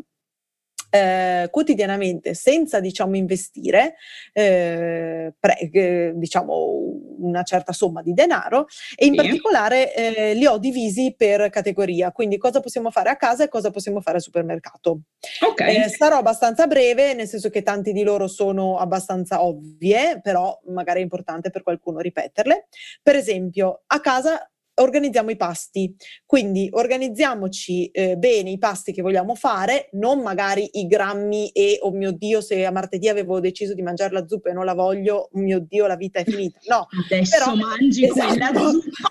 eh, 0.90 1.48
quotidianamente 1.52 2.34
senza 2.34 2.80
diciamo 2.80 3.16
investire 3.16 3.96
eh, 4.34 5.34
pre, 5.40 5.58
eh, 5.72 6.12
diciamo 6.16 7.16
una 7.20 7.44
certa 7.44 7.74
somma 7.74 8.02
di 8.02 8.14
denaro 8.14 8.68
e 8.96 9.06
in 9.06 9.12
sì. 9.12 9.18
particolare 9.18 9.94
eh, 9.94 10.34
li 10.34 10.46
ho 10.46 10.58
divisi 10.58 11.14
per 11.16 11.50
categoria 11.50 12.12
quindi 12.12 12.38
cosa 12.38 12.60
possiamo 12.60 12.92
fare 12.92 13.10
a 13.10 13.18
casa 13.18 13.44
e 13.44 13.50
cosa 13.50 13.72
possiamo 13.72 14.02
fare 14.02 14.18
al 14.18 14.24
supermercato 14.24 15.02
okay. 15.48 15.84
Eh, 15.84 15.90
sarò 15.90 16.18
abbastanza 16.18 16.68
breve 16.68 17.14
nel 17.14 17.28
senso 17.28 17.50
che 17.50 17.62
tanti 17.62 17.92
di 17.92 18.04
loro 18.04 18.28
sono 18.28 18.78
abbastanza 18.78 19.44
ovvie 19.44 20.20
però 20.22 20.60
magari 20.68 21.00
è 21.00 21.04
importante 21.04 21.50
per 21.50 21.64
qualcuno 21.64 22.00
ripeterle 22.00 22.68
per 23.02 23.16
esempio 23.16 23.84
a 23.88 24.00
casa 24.00 24.50
organizziamo 24.80 25.30
i 25.32 25.36
pasti, 25.36 25.96
quindi 26.26 26.68
organizziamoci 26.72 27.88
eh, 27.88 28.18
bene 28.18 28.50
i 28.52 28.58
pasti 28.58 28.92
che 28.92 29.02
vogliamo 29.02 29.36
fare, 29.36 29.90
non 29.94 30.22
magari 30.22 30.70
i 30.74 30.88
grammi 30.88 31.50
e 31.50 31.78
oh 31.82 31.92
mio 31.92 32.12
Dio 32.12 32.42
se 32.42 32.66
a 32.66 32.72
martedì 32.72 33.08
avevo 33.08 33.40
deciso 33.40 33.74
di 33.74 33.82
mangiare 33.82 34.14
la 34.14 34.28
zuppa 34.28 34.50
e 34.50 34.54
non 34.54 34.66
la 34.66 34.74
voglio, 34.74 35.30
oh 35.32 35.40
mio 35.40 35.60
Dio 35.60 35.88
la 35.88 35.96
vita 35.96 36.20
è 36.20 36.24
finita. 36.24 36.60
No, 36.68 36.88
adesso 37.06 37.38
però, 37.38 37.56
mangi 37.56 38.06
esatto. 38.06 38.28
quella 38.28 38.54
zuppa. 38.54 39.10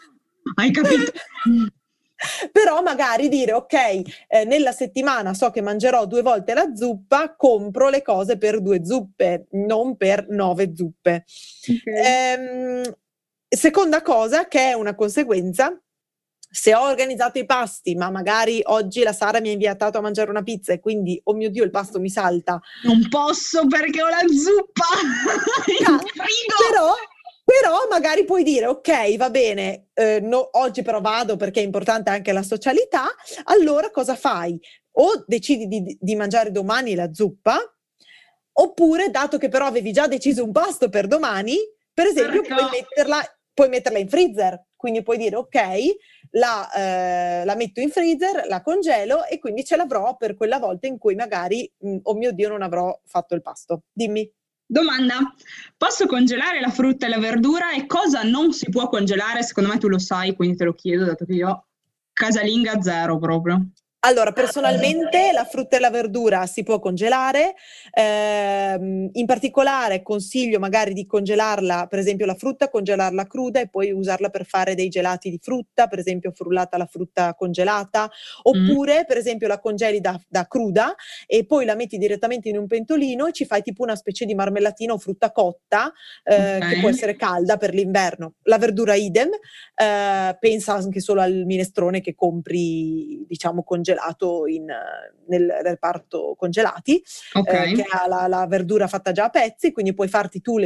Hai 0.57 0.71
capito? 0.71 1.13
però 2.51 2.83
magari 2.83 3.29
dire 3.29 3.53
ok, 3.53 3.75
eh, 4.27 4.45
nella 4.45 4.73
settimana 4.73 5.35
so 5.35 5.51
che 5.51 5.61
mangerò 5.61 6.07
due 6.07 6.23
volte 6.23 6.55
la 6.55 6.75
zuppa, 6.75 7.35
compro 7.37 7.89
le 7.89 8.03
cose 8.03 8.39
per 8.39 8.61
due 8.61 8.85
zuppe, 8.85 9.47
non 9.53 9.97
per 9.97 10.27
nove 10.29 10.73
zuppe. 10.75 11.25
Okay. 11.63 12.05
Ehm, 12.05 12.97
Seconda 13.49 14.03
cosa 14.03 14.47
che 14.47 14.71
è 14.71 14.73
una 14.75 14.95
conseguenza, 14.95 15.73
se 16.51 16.75
ho 16.75 16.83
organizzato 16.83 17.39
i 17.39 17.45
pasti, 17.45 17.95
ma 17.95 18.11
magari 18.11 18.61
oggi 18.65 19.03
la 19.03 19.13
Sara 19.13 19.41
mi 19.41 19.51
ha 19.51 19.53
inviato 19.53 19.85
a 19.85 20.01
mangiare 20.01 20.31
una 20.31 20.43
pizza 20.43 20.73
e 20.73 20.81
quindi, 20.81 21.21
oh 21.25 21.35
mio 21.35 21.51
Dio, 21.51 21.65
il 21.65 21.71
pasto 21.71 22.01
mi 22.01 22.09
salta. 22.09 22.61
Non 22.85 23.07
posso 23.09 23.67
perché 23.67 24.03
ho 24.03 24.09
la 24.09 24.25
zuppa 24.27 24.85
frigo. 25.65 25.99
Però, 26.71 26.95
però 27.45 27.87
magari 27.91 28.25
puoi 28.25 28.43
dire, 28.43 28.67
ok, 28.67 29.17
va 29.17 29.31
bene, 29.31 29.89
eh, 29.95 30.21
no, 30.21 30.49
oggi 30.53 30.83
però 30.83 31.01
vado 31.01 31.37
perché 31.37 31.61
è 31.61 31.65
importante 31.65 32.11
anche 32.11 32.33
la 32.33 32.43
socialità, 32.43 33.07
allora 33.45 33.91
cosa 33.91 34.15
fai? 34.15 34.59
O 34.93 35.25
decidi 35.27 35.67
di, 35.67 35.97
di 36.01 36.17
mangiare 36.17 36.51
domani 36.51 36.95
la 36.95 37.13
zuppa, 37.13 37.59
oppure, 38.53 39.11
dato 39.11 39.39
che 39.39 39.49
però 39.49 39.67
avevi 39.67 39.93
già 39.93 40.09
deciso 40.09 40.45
un 40.45 40.53
pasto 40.53 40.89
per 40.89 41.07
domani, 41.07 41.57
per 41.93 42.07
esempio, 42.07 42.43
puoi 42.43 42.69
metterla 42.71 43.23
puoi 43.59 43.69
metterla 43.71 43.99
in 43.99 44.09
freezer, 44.09 44.67
quindi 44.77 45.03
puoi 45.03 45.17
dire 45.19 45.35
ok, 45.35 45.59
la, 46.31 46.71
eh, 46.71 47.45
la, 47.45 47.57
metto 47.57 47.81
in 47.81 47.91
freezer, 47.91 48.47
la 48.47 48.63
congelo 48.63 49.25
e 49.25 49.41
quindi 49.41 49.65
ce 49.65 49.75
l'avrò 49.75 50.17
per 50.17 50.37
quella 50.37 50.61
volta 50.61 50.87
in 50.87 50.97
cui 50.97 51.17
magari, 51.17 51.69
mh, 51.77 51.91
mm, 51.91 51.97
oh 52.03 52.15
mio 52.15 52.31
Dio, 52.31 52.51
non 52.51 52.63
avrò 52.63 52.97
fatto 53.05 53.35
il 53.35 53.43
pasto. 53.43 53.83
Dimmi. 53.93 54.31
Domanda, 54.65 55.17
posso 55.77 56.07
congelare 56.07 56.61
la 56.61 56.71
frutta 56.71 57.07
e 57.07 57.09
la 57.09 57.19
verdura 57.19 57.73
e 57.73 57.87
cosa 57.87 58.23
non 58.23 58.53
si 58.53 58.69
può 58.71 58.89
congelare? 58.89 59.43
Secondo 59.43 59.71
me 59.71 59.79
tu 59.79 59.89
lo 59.89 59.99
sai, 59.99 60.37
quindi 60.37 60.57
te 60.57 60.63
lo 60.65 60.75
chiedo, 60.75 61.05
dato 61.05 61.25
che 61.25 61.33
io 61.33 61.67
casalinga 62.13 62.81
zero 62.81 63.19
proprio. 63.19 63.71
Allora, 64.01 64.31
personalmente 64.31 65.33
la 65.33 65.45
frutta 65.45 65.77
e 65.77 65.81
la 65.81 65.91
verdura 65.91 66.47
si 66.47 66.63
può 66.63 66.79
congelare, 66.79 67.55
ehm, 67.91 69.09
in 69.11 69.27
particolare 69.27 70.03
consiglio 70.03 70.61
magari 70.61 70.93
di 70.93 71.05
congelarla, 71.05 71.89
per 71.89 71.99
esempio 71.99 72.25
la 72.25 72.37
frutta, 72.37 72.69
congelarla 72.69 73.27
cruda 73.27 73.59
e 73.59 73.69
poi 73.69 73.91
usarla 73.91 74.29
per 74.29 74.47
fare 74.47 74.77
dei 74.77 74.89
gelati 74.89 75.31
di 75.31 75.41
frutta, 75.43 75.89
per 75.89 75.99
esempio 75.99 76.31
frullata 76.31 76.77
la 76.77 76.87
frutta 76.87 77.35
congelata, 77.35 78.09
oppure 78.43 79.01
mm. 79.01 79.05
per 79.05 79.17
esempio 79.17 79.49
la 79.49 79.59
congeli 79.59 80.01
da, 80.01 80.17
da, 80.29 80.47
cruda 80.47 80.95
e 81.27 81.45
poi 81.45 81.65
la 81.65 81.75
metti 81.75 81.99
direttamente 81.99 82.49
in 82.49 82.57
un 82.57 82.69
pentolino 82.69 83.27
e 83.27 83.33
ci 83.33 83.47
fai 83.47 83.63
tipo 83.63 83.83
una 83.83 83.97
specie 83.97 84.25
di 84.27 84.35
marmellatina 84.37 84.93
o 84.93 84.99
frutta 84.99 85.33
cotta, 85.33 85.93
eh, 86.23 86.59
okay. 86.59 86.75
che 86.75 86.81
può 86.81 86.89
essere 86.89 87.17
calda 87.17 87.57
per 87.57 87.75
l'inverno. 87.75 88.35
La 88.43 88.59
verdura 88.59 88.95
idem, 88.95 89.31
eh, 89.75 90.37
pensa 90.39 90.75
anche 90.75 91.01
solo 91.01 91.21
al 91.21 91.43
minestrone 91.47 92.01
che 92.01 92.15
compri, 92.15 93.25
diciamo, 93.27 93.65
congelato 93.65 93.87
congelato 93.89 94.47
in, 94.47 94.67
nel 95.29 95.51
reparto 95.63 96.35
congelati, 96.37 96.97
eh, 96.97 97.39
okay. 97.39 97.73
eh, 97.73 97.75
che 97.77 97.85
ha 97.89 98.07
la, 98.07 98.27
la, 98.27 98.47
verdura 98.47 98.87
fatta 98.87 99.13
già 99.13 99.25
a 99.25 99.31
pezzi, 99.31 99.73
quindi 99.73 99.95
puoi 99.95 100.09
farti 100.09 100.41
tu 100.41 100.59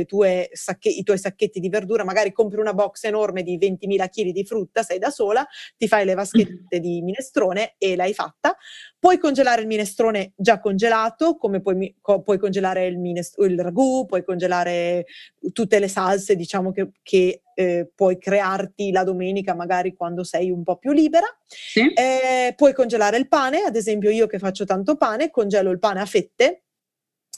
sacche, 0.53 0.89
i 0.89 1.03
tuoi 1.03 1.19
sacchetti 1.19 1.61
di 1.61 1.69
verdura, 1.69 2.05
magari 2.05 2.33
compri 2.33 2.61
una 2.61 2.75
box 2.75 3.05
enorme 3.05 3.43
di 3.43 3.59
20.000 3.59 4.09
kg 4.09 4.31
di 4.31 4.45
frutta, 4.45 4.83
sei 4.83 4.99
da 4.99 5.11
sola, 5.11 5.47
ti 5.77 5.87
fai 5.87 6.05
le 6.05 6.15
vaschette 6.15 6.79
mm. 6.79 6.81
di 6.81 7.03
minestrone 7.03 7.75
e 7.79 7.95
l'hai 7.97 8.15
fatta. 8.15 8.57
Puoi 9.03 9.19
congelare 9.19 9.63
il 9.63 9.67
minestrone 9.67 10.33
già 10.37 10.61
congelato, 10.61 11.37
come 11.37 11.61
puoi, 11.61 11.97
co- 12.01 12.23
puoi 12.23 12.39
congelare 12.39 12.87
il, 12.87 13.01
minest- 13.01 13.37
il, 13.41 13.59
ragù, 13.59 14.07
puoi 14.07 14.23
congelare 14.23 15.07
tutte 15.53 15.81
le 15.81 15.89
salse, 15.89 16.37
diciamo 16.37 16.71
che, 16.71 16.93
che 17.03 17.43
eh, 17.53 17.91
puoi 17.93 18.17
crearti 18.17 18.93
la 18.93 19.03
domenica 19.03 19.57
magari 19.57 19.97
quando 19.97 20.23
sei 20.23 20.53
un 20.53 20.63
po' 20.63 20.77
più 20.77 20.93
libera. 20.93 21.27
Sì. 21.49 21.93
Eh, 21.93 22.55
puoi 22.55 22.73
congelare 22.73 23.17
il 23.17 23.27
pane, 23.27 23.63
ad 23.63 23.75
esempio 23.75 24.09
io 24.09 24.29
che 24.29 24.39
faccio 24.39 24.65
tanto 24.65 24.97
pane, 24.97 25.31
congelo 25.31 25.73
il 25.73 25.81
pane 25.81 26.01
a 26.01 26.07
fette 26.07 26.63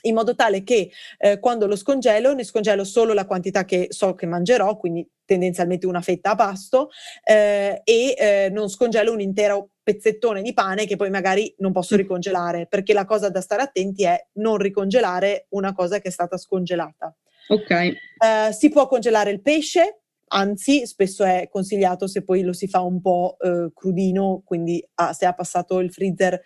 in 0.03 0.13
modo 0.13 0.35
tale 0.35 0.63
che 0.65 0.91
eh, 1.17 1.39
quando 1.39 1.67
lo 1.67 1.77
scongelo 1.77 2.35
ne 2.35 2.45
scongelo 2.45 2.85
solo 2.85 3.15
la 3.15 3.25
quantità 3.25 3.65
che 3.65 3.87
so 3.89 4.15
che 4.15 4.27
mangerò, 4.27 4.77
quindi 4.77 5.09
tendenzialmente 5.25 5.87
una 5.87 6.03
fetta 6.03 6.33
a 6.33 6.35
pasto, 6.35 6.91
eh, 7.23 7.81
e 7.85 8.15
eh, 8.19 8.51
non 8.51 8.69
scongelo 8.69 9.11
un 9.11 9.21
intero 9.23 9.71
pezzettone 9.85 10.43
di 10.43 10.53
pane 10.53 10.87
che 10.87 10.97
poi 10.97 11.11
magari 11.11 11.55
non 11.59 11.71
posso 11.71 11.95
ricongelare, 11.95 12.67
perché 12.67 12.93
la 12.93 13.05
cosa 13.05 13.29
da 13.29 13.41
stare 13.41 13.63
attenti 13.63 14.05
è 14.05 14.29
non 14.35 14.57
ricongelare 14.57 15.47
una 15.51 15.73
cosa 15.73 16.01
che 16.01 16.09
è 16.09 16.11
stata 16.11 16.37
scongelata. 16.37 17.15
Ok. 17.49 17.71
Eh, 17.71 17.97
si 18.53 18.71
può 18.71 18.89
congelare 18.89 19.31
il 19.31 19.43
pesce, 19.43 20.01
anzi 20.29 20.87
spesso 20.87 21.23
è 21.23 21.49
consigliato 21.51 22.07
se 22.07 22.25
poi 22.25 22.43
lo 22.43 22.55
si 22.55 22.67
fa 22.67 22.81
un 22.81 23.01
po' 23.01 23.37
eh, 23.39 23.71
crudino, 23.75 24.43
quindi 24.45 24.85
ah, 24.95 25.13
se 25.13 25.27
ha 25.27 25.35
passato 25.35 25.79
il 25.81 25.93
freezer 25.93 26.41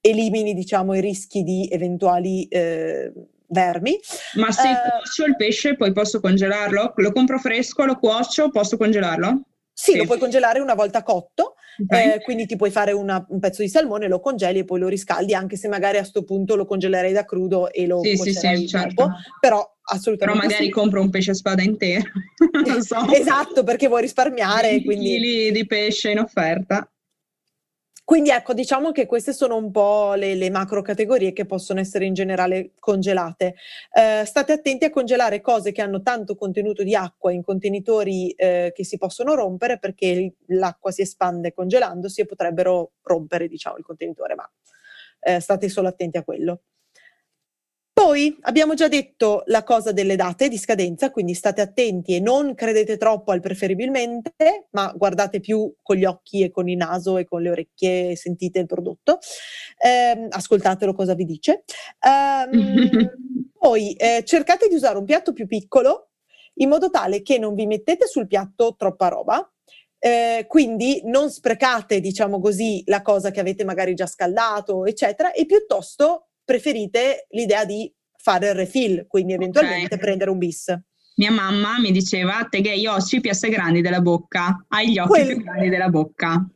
elimini 0.00 0.52
diciamo 0.52 0.94
i 0.94 1.00
rischi 1.00 1.44
di 1.44 1.68
eventuali 1.70 2.48
eh, 2.48 3.12
vermi. 3.46 3.98
Ma 4.34 4.50
se 4.50 4.68
uh, 4.68 4.74
cuocio 4.74 5.24
il 5.26 5.36
pesce 5.36 5.76
poi 5.76 5.92
posso 5.92 6.18
congelarlo? 6.18 6.94
Lo 6.96 7.12
compro 7.12 7.38
fresco, 7.38 7.84
lo 7.84 7.96
cuocio, 7.96 8.50
posso 8.50 8.76
congelarlo? 8.76 9.42
Sì, 9.82 9.92
sì. 9.92 9.96
lo 9.96 10.04
puoi 10.04 10.18
congelare 10.18 10.60
una 10.60 10.74
volta 10.74 11.02
cotto, 11.02 11.54
okay. 11.82 12.12
eh, 12.12 12.22
quindi 12.22 12.46
ti 12.46 12.54
puoi 12.54 12.70
fare 12.70 12.92
una, 12.92 13.26
un 13.30 13.40
pezzo 13.40 13.62
di 13.62 13.68
salmone, 13.68 14.06
lo 14.06 14.20
congeli 14.20 14.60
e 14.60 14.64
poi 14.64 14.78
lo 14.78 14.86
riscaldi, 14.86 15.34
anche 15.34 15.56
se 15.56 15.66
magari 15.66 15.96
a 15.96 16.02
questo 16.02 16.22
punto 16.22 16.54
lo 16.54 16.66
congelerei 16.66 17.12
da 17.12 17.24
crudo 17.24 17.68
e 17.72 17.88
lo 17.88 18.00
sì, 18.00 18.16
sì, 18.16 18.32
sì, 18.32 18.68
certo. 18.68 19.10
però 19.40 19.68
assolutamente 19.84 20.38
Però 20.38 20.48
magari 20.48 20.66
sì. 20.66 20.70
compro 20.70 21.00
un 21.00 21.10
pesce 21.10 21.34
spada 21.34 21.62
intero, 21.62 22.04
so. 22.80 23.10
Esatto, 23.12 23.64
perché 23.64 23.88
vuoi 23.88 24.02
risparmiare, 24.02 24.68
20 24.68 24.84
quindi... 24.84 25.50
di 25.50 25.66
pesce 25.66 26.12
in 26.12 26.20
offerta. 26.20 26.88
Quindi 28.12 28.28
ecco, 28.28 28.52
diciamo 28.52 28.92
che 28.92 29.06
queste 29.06 29.32
sono 29.32 29.56
un 29.56 29.70
po' 29.70 30.12
le, 30.12 30.34
le 30.34 30.50
macro 30.50 30.82
categorie 30.82 31.32
che 31.32 31.46
possono 31.46 31.80
essere 31.80 32.04
in 32.04 32.12
generale 32.12 32.72
congelate. 32.78 33.54
Eh, 33.90 34.26
state 34.26 34.52
attenti 34.52 34.84
a 34.84 34.90
congelare 34.90 35.40
cose 35.40 35.72
che 35.72 35.80
hanno 35.80 36.02
tanto 36.02 36.34
contenuto 36.34 36.82
di 36.82 36.94
acqua 36.94 37.32
in 37.32 37.42
contenitori 37.42 38.28
eh, 38.32 38.70
che 38.74 38.84
si 38.84 38.98
possono 38.98 39.32
rompere 39.32 39.78
perché 39.78 40.34
l'acqua 40.48 40.90
si 40.90 41.00
espande 41.00 41.54
congelandosi 41.54 42.20
e 42.20 42.26
potrebbero 42.26 42.90
rompere, 43.00 43.48
diciamo, 43.48 43.78
il 43.78 43.84
contenitore, 43.84 44.34
ma 44.34 44.46
eh, 45.20 45.40
state 45.40 45.70
solo 45.70 45.88
attenti 45.88 46.18
a 46.18 46.22
quello. 46.22 46.60
Poi 48.04 48.36
abbiamo 48.40 48.74
già 48.74 48.88
detto 48.88 49.44
la 49.46 49.62
cosa 49.62 49.92
delle 49.92 50.16
date 50.16 50.48
di 50.48 50.58
scadenza, 50.58 51.12
quindi 51.12 51.34
state 51.34 51.60
attenti 51.60 52.16
e 52.16 52.20
non 52.20 52.52
credete 52.56 52.96
troppo 52.96 53.30
al 53.30 53.40
preferibilmente, 53.40 54.66
ma 54.72 54.92
guardate 54.96 55.38
più 55.38 55.72
con 55.80 55.94
gli 55.94 56.04
occhi 56.04 56.42
e 56.42 56.50
con 56.50 56.68
il 56.68 56.76
naso 56.76 57.16
e 57.16 57.24
con 57.24 57.42
le 57.42 57.50
orecchie 57.50 58.16
sentite 58.16 58.58
il 58.58 58.66
prodotto. 58.66 59.20
Eh, 59.78 60.26
ascoltatelo 60.28 60.92
cosa 60.94 61.14
vi 61.14 61.24
dice. 61.24 61.62
Um, 62.04 63.08
poi 63.56 63.92
eh, 63.92 64.24
cercate 64.26 64.66
di 64.66 64.74
usare 64.74 64.98
un 64.98 65.04
piatto 65.04 65.32
più 65.32 65.46
piccolo 65.46 66.08
in 66.54 66.68
modo 66.70 66.90
tale 66.90 67.22
che 67.22 67.38
non 67.38 67.54
vi 67.54 67.66
mettete 67.68 68.08
sul 68.08 68.26
piatto 68.26 68.74
troppa 68.76 69.06
roba, 69.06 69.48
eh, 70.00 70.46
quindi 70.48 71.02
non 71.04 71.30
sprecate, 71.30 72.00
diciamo 72.00 72.40
così, 72.40 72.82
la 72.86 73.00
cosa 73.00 73.30
che 73.30 73.38
avete 73.38 73.62
magari 73.62 73.94
già 73.94 74.06
scaldato, 74.06 74.86
eccetera, 74.86 75.30
e 75.30 75.46
piuttosto 75.46 76.26
preferite 76.44 77.26
l'idea 77.30 77.64
di 77.64 77.92
fare 78.16 78.48
il 78.48 78.54
refill, 78.54 79.06
quindi 79.06 79.32
eventualmente 79.32 79.94
okay. 79.94 79.98
prendere 79.98 80.30
un 80.30 80.38
bis. 80.38 80.74
Mia 81.16 81.30
mamma 81.30 81.78
mi 81.78 81.90
diceva, 81.90 82.46
te 82.48 82.60
che 82.60 82.72
io 82.72 82.94
ho 82.94 82.98
più 83.20 83.50
grandi 83.50 83.80
della 83.82 84.00
bocca, 84.00 84.64
hai 84.68 84.92
gli 84.92 84.98
occhi 84.98 85.08
Quel... 85.08 85.26
più 85.26 85.42
grandi 85.42 85.68
della 85.68 85.88
bocca. 85.88 86.46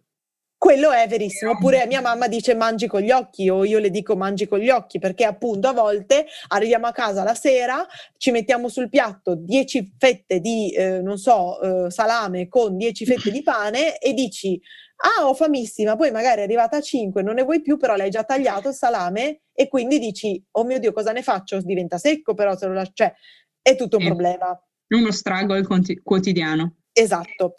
Quello 0.59 0.91
è 0.91 1.07
verissimo, 1.07 1.51
oppure 1.51 1.87
mia 1.87 2.01
mamma 2.01 2.29
dice 2.29 2.55
mangi 2.55 2.87
con 2.87 3.03
gli 3.03 3.11
occhi 3.11 3.51
o 3.51 3.65
io 3.65 3.79
le 3.79 3.91
dico 3.91 4.17
mangi 4.17 4.49
con 4.49 4.59
gli 4.59 4.71
occhi 4.71 4.99
perché 4.99 5.25
appunto 5.25 5.69
a 5.69 5.75
volte 5.75 6.27
arriviamo 6.49 6.87
a 6.87 6.93
casa 6.93 7.23
la 7.23 7.35
sera, 7.35 7.87
ci 8.17 8.31
mettiamo 8.31 8.69
sul 8.69 8.89
piatto 8.89 9.35
10 9.37 9.97
fette 9.99 10.41
di, 10.41 10.73
eh, 10.73 11.03
non 11.03 11.19
so, 11.19 11.61
eh, 11.61 11.91
salame 11.91 12.49
con 12.49 12.79
10 12.79 13.05
fette 13.05 13.31
di 13.31 13.43
pane 13.45 13.99
e 13.99 14.15
dici 14.15 14.59
ah 14.97 15.27
ho 15.27 15.35
famissima, 15.35 15.97
poi 15.97 16.11
magari 16.11 16.41
è 16.41 16.45
arrivata 16.45 16.79
a 16.79 16.81
5, 16.81 17.23
non 17.23 17.35
ne 17.35 17.43
vuoi 17.43 17.61
più 17.61 17.77
però 17.77 17.97
l'hai 17.97 18.11
già 18.11 18.25
tagliato 18.25 18.69
il 18.69 18.75
salame 18.75 19.43
e 19.53 19.69
quindi 19.69 19.99
dici 19.99 20.43
oh 20.53 20.65
mio 20.65 20.79
Dio 20.79 20.93
cosa 20.93 21.13
ne 21.13 21.23
faccio? 21.23 21.61
Diventa 21.61 21.99
secco 21.99 22.35
però 22.35 22.57
se 22.57 22.67
lo 22.67 22.73
lascio, 22.73 22.93
cioè 22.95 23.15
è 23.61 23.77
tutto 23.77 23.97
un 23.97 24.03
sì. 24.03 24.09
problema. 24.09 24.61
Uno 24.89 25.11
struggle 25.11 25.67
quotidiano. 26.03 26.77
Esatto. 26.93 27.55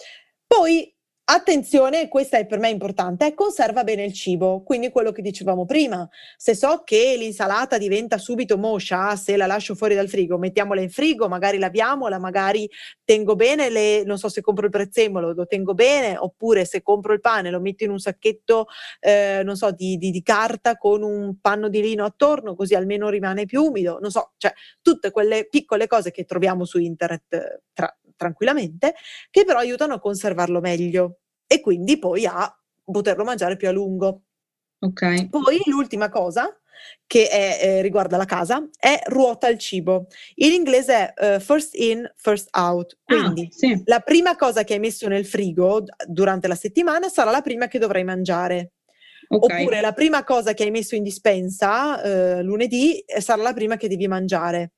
Poi 0.45 0.96
Attenzione, 1.29 2.07
questa 2.07 2.37
è 2.37 2.45
per 2.45 2.57
me 2.57 2.69
importante, 2.69 3.33
conserva 3.33 3.83
bene 3.83 4.05
il 4.05 4.13
cibo, 4.13 4.63
quindi 4.63 4.89
quello 4.89 5.11
che 5.11 5.21
dicevamo 5.21 5.65
prima, 5.65 6.07
se 6.37 6.55
so 6.55 6.83
che 6.85 7.15
l'insalata 7.17 7.77
diventa 7.77 8.17
subito 8.17 8.57
moscia, 8.57 9.13
se 9.17 9.35
la 9.35 9.45
lascio 9.45 9.75
fuori 9.75 9.93
dal 9.93 10.07
frigo, 10.07 10.37
mettiamola 10.37 10.79
in 10.79 10.89
frigo, 10.89 11.27
magari 11.27 11.57
laviamola, 11.57 12.17
magari 12.17 12.69
tengo 13.03 13.35
bene 13.35 13.69
le, 13.69 14.03
non 14.05 14.17
so 14.17 14.29
se 14.29 14.39
compro 14.39 14.67
il 14.67 14.71
prezzemolo, 14.71 15.33
lo 15.33 15.45
tengo 15.47 15.73
bene, 15.73 16.15
oppure 16.17 16.63
se 16.63 16.81
compro 16.81 17.11
il 17.11 17.19
pane 17.19 17.51
lo 17.51 17.59
metto 17.59 17.83
in 17.83 17.89
un 17.89 17.99
sacchetto, 17.99 18.67
eh, 19.01 19.41
non 19.43 19.57
so, 19.57 19.71
di, 19.71 19.97
di, 19.97 20.11
di, 20.11 20.23
carta 20.23 20.77
con 20.77 21.03
un 21.03 21.41
panno 21.41 21.67
di 21.67 21.81
lino 21.81 22.05
attorno, 22.05 22.55
così 22.55 22.73
almeno 22.73 23.09
rimane 23.09 23.45
più 23.45 23.63
umido, 23.63 23.97
non 23.99 24.11
so, 24.11 24.31
cioè 24.37 24.53
tutte 24.81 25.11
quelle 25.11 25.45
piccole 25.49 25.87
cose 25.87 26.09
che 26.09 26.23
troviamo 26.23 26.63
su 26.63 26.79
internet 26.79 27.63
tra, 27.73 27.93
tranquillamente, 28.17 28.95
che 29.29 29.45
però 29.45 29.59
aiutano 29.59 29.93
a 29.93 29.99
conservarlo 29.99 30.59
meglio 30.59 31.19
e 31.47 31.61
quindi 31.61 31.97
poi 31.97 32.25
a 32.25 32.53
poterlo 32.83 33.23
mangiare 33.23 33.55
più 33.55 33.69
a 33.69 33.71
lungo. 33.71 34.23
Ok. 34.79 35.29
Poi 35.29 35.61
l'ultima 35.65 36.09
cosa 36.09 36.53
che 37.05 37.27
è, 37.29 37.59
eh, 37.61 37.81
riguarda 37.81 38.17
la 38.17 38.25
casa 38.25 38.67
è 38.77 38.99
ruota 39.05 39.47
il 39.47 39.57
cibo. 39.57 40.07
In 40.35 40.51
inglese 40.51 41.13
è 41.13 41.35
uh, 41.35 41.39
first 41.39 41.75
in, 41.75 42.09
first 42.15 42.49
out. 42.55 42.97
Ah, 43.05 43.15
quindi 43.15 43.47
ah, 43.49 43.55
sì. 43.55 43.81
la 43.85 43.99
prima 43.99 44.35
cosa 44.35 44.63
che 44.63 44.73
hai 44.73 44.79
messo 44.79 45.07
nel 45.07 45.25
frigo 45.25 45.83
durante 46.05 46.47
la 46.47 46.55
settimana 46.55 47.09
sarà 47.09 47.31
la 47.31 47.41
prima 47.41 47.67
che 47.67 47.79
dovrai 47.79 48.03
mangiare. 48.03 48.73
Okay. 49.29 49.61
Oppure 49.61 49.81
la 49.81 49.91
prima 49.91 50.23
cosa 50.23 50.53
che 50.53 50.63
hai 50.63 50.71
messo 50.71 50.95
in 50.95 51.03
dispensa 51.03 52.01
eh, 52.01 52.43
lunedì 52.43 52.99
eh, 52.99 53.19
sarà 53.19 53.41
la 53.41 53.53
prima 53.53 53.75
che 53.75 53.89
devi 53.89 54.07
mangiare. 54.07 54.73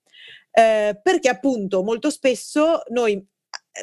Eh, 0.52 0.99
perché 1.02 1.30
appunto 1.30 1.84
molto 1.84 2.10
spesso 2.10 2.82
noi 2.89 3.23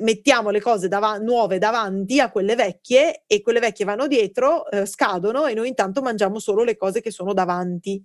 mettiamo 0.00 0.50
le 0.50 0.60
cose 0.60 0.88
dav- 0.88 1.20
nuove 1.22 1.58
davanti 1.58 2.20
a 2.20 2.30
quelle 2.30 2.54
vecchie 2.54 3.24
e 3.26 3.40
quelle 3.40 3.60
vecchie 3.60 3.84
vanno 3.84 4.06
dietro, 4.06 4.68
eh, 4.70 4.86
scadono 4.86 5.46
e 5.46 5.54
noi 5.54 5.68
intanto 5.68 6.02
mangiamo 6.02 6.38
solo 6.38 6.64
le 6.64 6.76
cose 6.76 7.00
che 7.00 7.10
sono 7.10 7.32
davanti. 7.32 8.02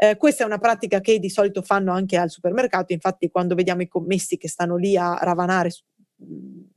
Eh, 0.00 0.16
questa 0.16 0.44
è 0.44 0.46
una 0.46 0.58
pratica 0.58 1.00
che 1.00 1.18
di 1.18 1.28
solito 1.28 1.60
fanno 1.62 1.92
anche 1.92 2.16
al 2.16 2.30
supermercato, 2.30 2.92
infatti 2.92 3.30
quando 3.30 3.54
vediamo 3.54 3.82
i 3.82 3.88
commessi 3.88 4.36
che 4.36 4.48
stanno 4.48 4.76
lì 4.76 4.96
a 4.96 5.18
ravanare 5.20 5.70
su, 5.70 5.82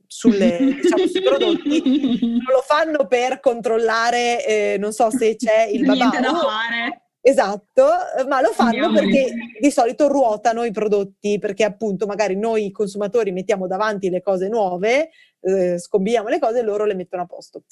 sulle, 0.06 0.78
diciamo, 0.82 1.06
sui 1.06 1.22
prodotti, 1.22 1.82
non 2.20 2.52
lo 2.52 2.62
fanno 2.66 3.06
per 3.06 3.38
controllare, 3.38 4.44
eh, 4.44 4.76
non 4.78 4.92
so 4.92 5.10
se 5.10 5.36
c'è 5.36 5.68
il 5.72 5.84
babà. 5.84 5.94
Niente 5.94 6.20
da 6.20 6.34
fare. 6.34 7.01
Esatto, 7.24 7.88
ma 8.26 8.40
lo 8.40 8.50
fanno 8.50 8.84
Andiamoli. 8.84 9.12
perché 9.12 9.34
di 9.60 9.70
solito 9.70 10.08
ruotano 10.08 10.64
i 10.64 10.72
prodotti, 10.72 11.38
perché 11.38 11.62
appunto 11.62 12.04
magari 12.04 12.36
noi 12.36 12.72
consumatori 12.72 13.30
mettiamo 13.30 13.68
davanti 13.68 14.10
le 14.10 14.20
cose 14.20 14.48
nuove, 14.48 15.10
eh, 15.40 15.78
scombiamo 15.78 16.26
le 16.28 16.40
cose 16.40 16.58
e 16.58 16.62
loro 16.62 16.84
le 16.84 16.94
mettono 16.94 17.22
a 17.22 17.26
posto. 17.26 17.62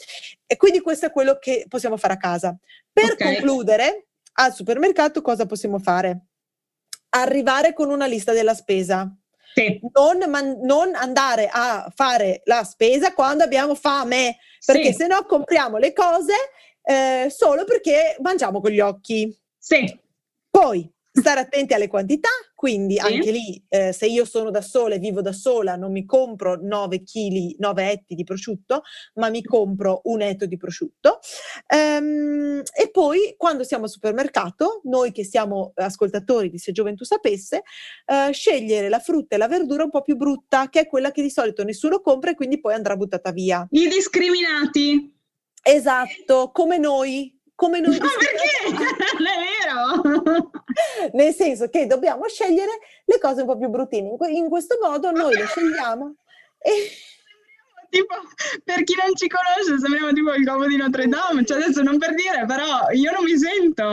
E 0.46 0.56
quindi 0.56 0.80
questo 0.80 1.06
è 1.06 1.10
quello 1.10 1.36
che 1.40 1.66
possiamo 1.68 1.96
fare 1.96 2.12
a 2.12 2.16
casa. 2.16 2.56
Per 2.92 3.12
okay. 3.12 3.34
concludere, 3.34 4.06
al 4.34 4.54
supermercato 4.54 5.20
cosa 5.20 5.46
possiamo 5.46 5.80
fare? 5.80 6.26
Arrivare 7.08 7.72
con 7.72 7.90
una 7.90 8.06
lista 8.06 8.32
della 8.32 8.54
spesa. 8.54 9.12
Sì. 9.52 9.80
Non, 9.92 10.30
man- 10.30 10.60
non, 10.62 10.94
andare 10.94 11.48
a 11.52 11.90
fare 11.92 12.42
la 12.44 12.62
spesa 12.62 13.12
quando 13.14 13.42
abbiamo 13.42 13.74
fame, 13.74 14.36
perché 14.64 14.92
sì. 14.92 14.98
se 14.98 15.06
no 15.08 15.24
compriamo 15.24 15.76
le 15.76 15.92
cose 15.92 16.34
eh, 16.82 17.28
solo 17.30 17.64
perché 17.64 18.16
mangiamo 18.20 18.60
con 18.60 18.70
gli 18.70 18.80
occhi. 18.80 19.36
Sì. 19.60 20.00
Poi 20.48 20.90
stare 21.12 21.40
attenti 21.40 21.74
alle 21.74 21.88
quantità, 21.88 22.28
quindi 22.54 22.94
sì. 22.94 23.00
anche 23.00 23.30
lì 23.30 23.62
eh, 23.68 23.92
se 23.92 24.06
io 24.06 24.24
sono 24.24 24.50
da 24.50 24.60
sola 24.60 24.94
e 24.94 24.98
vivo 24.98 25.20
da 25.20 25.32
sola 25.32 25.76
non 25.76 25.90
mi 25.92 26.04
compro 26.04 26.56
9 26.60 27.02
kg, 27.02 27.56
9 27.58 27.90
etti 27.90 28.14
di 28.14 28.24
prosciutto, 28.24 28.82
ma 29.14 29.28
mi 29.28 29.42
compro 29.42 30.00
un 30.04 30.22
etto 30.22 30.46
di 30.46 30.56
prosciutto. 30.56 31.18
Ehm, 31.66 32.62
e 32.74 32.90
poi 32.90 33.34
quando 33.36 33.64
siamo 33.64 33.84
al 33.84 33.90
supermercato, 33.90 34.80
noi 34.84 35.12
che 35.12 35.24
siamo 35.24 35.72
ascoltatori 35.74 36.48
di 36.48 36.58
Se 36.58 36.72
Gioventù 36.72 37.04
Sapesse, 37.04 37.62
eh, 38.06 38.32
scegliere 38.32 38.88
la 38.88 39.00
frutta 39.00 39.34
e 39.34 39.38
la 39.38 39.48
verdura 39.48 39.84
un 39.84 39.90
po' 39.90 40.02
più 40.02 40.16
brutta, 40.16 40.68
che 40.68 40.80
è 40.80 40.86
quella 40.86 41.10
che 41.10 41.22
di 41.22 41.30
solito 41.30 41.64
nessuno 41.64 42.00
compra 42.00 42.30
e 42.30 42.34
quindi 42.34 42.60
poi 42.60 42.74
andrà 42.74 42.96
buttata 42.96 43.30
via. 43.30 43.66
I 43.70 43.88
discriminati. 43.88 45.18
Esatto, 45.62 46.50
come 46.52 46.78
noi. 46.78 47.38
Come 47.60 47.80
noi 47.80 47.98
Ma 47.98 48.06
perché? 48.18 48.86
Non 49.18 49.26
è 49.28 49.36
vero! 50.32 50.50
Nel 51.12 51.34
senso 51.34 51.68
che 51.68 51.86
dobbiamo 51.86 52.26
scegliere 52.26 52.70
le 53.04 53.18
cose 53.18 53.42
un 53.42 53.48
po' 53.48 53.58
più 53.58 53.68
bruttine. 53.68 54.16
In, 54.30 54.48
questo 54.48 54.78
modo 54.80 55.10
noi 55.10 55.34
le 55.34 55.44
scegliamo 55.44 56.16
e 56.58 56.88
tipo, 57.90 58.14
per 58.64 58.82
chi 58.84 58.94
non 58.94 59.14
ci 59.14 59.28
conosce, 59.28 59.78
sembriamo 59.78 60.10
tipo 60.14 60.32
il 60.32 60.46
covo 60.46 60.66
di 60.66 60.76
Notre 60.76 61.06
Dame. 61.06 61.44
Cioè, 61.44 61.58
adesso 61.62 61.82
non 61.82 61.98
per 61.98 62.14
dire, 62.14 62.46
però 62.46 62.88
io 62.92 63.12
non 63.12 63.24
mi 63.24 63.36
sento 63.36 63.84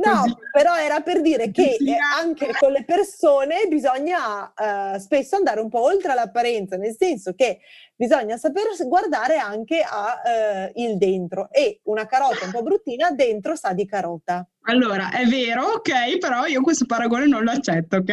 così. 0.00 0.28
No, 0.28 0.38
però 0.52 0.76
era 0.76 1.00
per 1.00 1.22
dire 1.22 1.50
che 1.50 1.78
eh, 1.80 1.96
anche 2.20 2.54
con 2.56 2.70
le 2.70 2.84
persone 2.84 3.66
bisogna 3.68 4.52
uh, 4.56 4.96
spesso 5.00 5.34
andare 5.34 5.58
un 5.58 5.68
po' 5.68 5.80
oltre 5.80 6.14
l'apparenza, 6.14 6.76
nel 6.76 6.94
senso 6.96 7.32
che 7.34 7.58
bisogna 8.02 8.36
saper 8.36 8.64
guardare 8.88 9.36
anche 9.36 9.80
a 9.80 10.20
uh, 10.24 10.72
il 10.74 10.98
dentro 10.98 11.48
e 11.52 11.82
una 11.84 12.04
carota 12.04 12.46
un 12.46 12.50
po' 12.50 12.62
bruttina 12.62 13.12
dentro 13.12 13.54
sa 13.54 13.72
di 13.74 13.86
carota. 13.86 14.44
Allora, 14.62 15.10
è 15.12 15.24
vero, 15.26 15.74
ok, 15.74 16.18
però 16.18 16.46
io 16.46 16.62
questo 16.62 16.84
paragone 16.84 17.26
non 17.26 17.44
lo 17.44 17.52
accetto, 17.52 17.98
ok? 17.98 18.10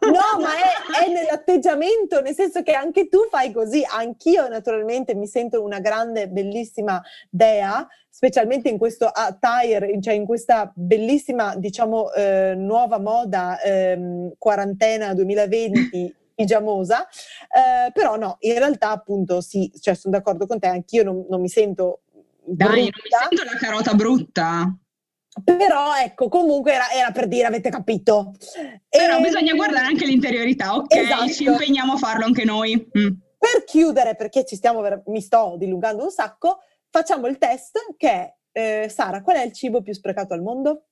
No, 0.00 0.40
ma 0.40 0.50
è, 0.54 1.04
è, 1.04 1.10
nell'atteggiamento, 1.10 2.20
nel 2.20 2.34
senso 2.34 2.62
che 2.62 2.72
anche 2.72 3.08
tu 3.08 3.20
fai 3.30 3.52
così, 3.52 3.82
anch'io 3.86 4.48
naturalmente 4.48 5.14
mi 5.14 5.26
sento 5.26 5.62
una 5.62 5.80
grande, 5.80 6.28
bellissima 6.28 7.02
dea, 7.30 7.86
specialmente 8.08 8.68
in 8.68 8.76
questo 8.76 9.06
attire, 9.06 9.98
cioè 10.02 10.12
in 10.12 10.26
questa 10.26 10.70
bellissima, 10.74 11.54
diciamo, 11.56 12.12
eh, 12.12 12.54
nuova 12.54 12.98
moda 12.98 13.60
eh, 13.60 14.32
quarantena 14.36 15.14
2020 15.14 16.18
pigiamosa, 16.34 17.06
eh, 17.06 17.90
però 17.92 18.16
no, 18.16 18.36
in 18.40 18.58
realtà 18.58 18.90
appunto 18.90 19.40
sì, 19.40 19.70
cioè 19.80 19.94
sono 19.94 20.16
d'accordo 20.16 20.46
con 20.46 20.58
te, 20.58 20.68
anch'io 20.68 21.04
non, 21.04 21.26
non 21.28 21.40
mi 21.40 21.48
sento... 21.48 22.02
Dai, 22.42 22.66
brutta. 22.66 23.18
non 23.18 23.28
mi 23.30 23.36
sento 23.36 23.44
la 23.52 23.58
carota 23.58 23.94
brutta. 23.94 24.74
Però 25.44 25.94
ecco, 25.96 26.28
comunque 26.28 26.72
era, 26.72 26.90
era, 26.90 27.12
per 27.12 27.28
dire, 27.28 27.46
avete 27.46 27.70
capito. 27.70 28.34
Però 28.88 29.18
e... 29.18 29.20
bisogna 29.20 29.54
guardare 29.54 29.86
anche 29.86 30.04
l'interiorità, 30.04 30.74
ok? 30.74 30.94
Esatto. 30.94 31.28
Ci 31.28 31.44
impegniamo 31.44 31.92
a 31.92 31.96
farlo 31.96 32.24
anche 32.24 32.44
noi. 32.44 32.74
Mm. 32.98 33.08
Per 33.38 33.64
chiudere, 33.64 34.16
perché 34.16 34.44
ci 34.44 34.56
stiamo, 34.56 34.82
mi 35.06 35.20
sto 35.20 35.54
dilungando 35.56 36.02
un 36.02 36.10
sacco, 36.10 36.58
facciamo 36.90 37.26
il 37.26 37.38
test 37.38 37.78
che 37.96 38.10
è, 38.10 38.34
eh, 38.52 38.88
Sara, 38.88 39.22
qual 39.22 39.36
è 39.36 39.44
il 39.44 39.52
cibo 39.52 39.82
più 39.82 39.94
sprecato 39.94 40.34
al 40.34 40.42
mondo? 40.42 40.86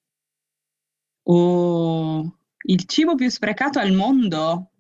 Oh, 1.25 2.39
il 2.63 2.87
cibo 2.87 3.15
più 3.17 3.29
sprecato 3.29 3.81
al 3.81 3.93
mondo? 3.93 4.71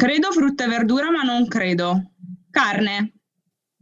Credo 0.00 0.32
frutta 0.32 0.64
e 0.64 0.68
verdura, 0.68 1.10
ma 1.10 1.20
non 1.20 1.46
credo. 1.46 2.12
Carne. 2.50 3.20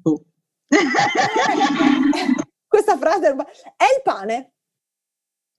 Oh. 0.02 0.20
Questa 2.66 2.98
frase 2.98 3.28
è 3.28 3.85
il 3.85 4.02
pane. 4.02 4.54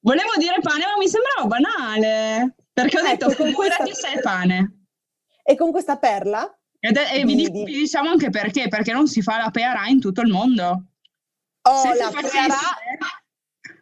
Volevo 0.02 0.32
dire 0.38 0.58
pane, 0.60 0.84
ma 0.86 0.98
mi 0.98 1.08
sembrava 1.08 1.46
banale. 1.46 2.56
Perché 2.74 3.00
ho 3.00 3.08
ecco, 3.08 3.28
detto, 3.28 3.44
figurati 3.46 3.84
questa... 3.84 4.10
se 4.10 4.16
è 4.16 4.20
pane. 4.20 4.88
E 5.42 5.56
con 5.56 5.72
questa 5.72 5.98
perla? 5.98 6.60
Ed 6.78 6.98
è, 6.98 7.14
e 7.14 7.24
vi, 7.24 7.36
vi, 7.36 7.64
diciamo 7.64 8.10
anche 8.10 8.30
perché, 8.30 8.68
perché 8.68 8.92
non 8.92 9.08
si 9.08 9.22
fa 9.22 9.38
la 9.38 9.52
pera 9.52 9.88
in 9.88 10.02
tutto 10.02 10.20
il 10.20 10.30
mondo. 10.30 10.88
Oh, 11.62 11.78
se 11.78 11.96
la 11.96 12.10
pera... 12.10 12.56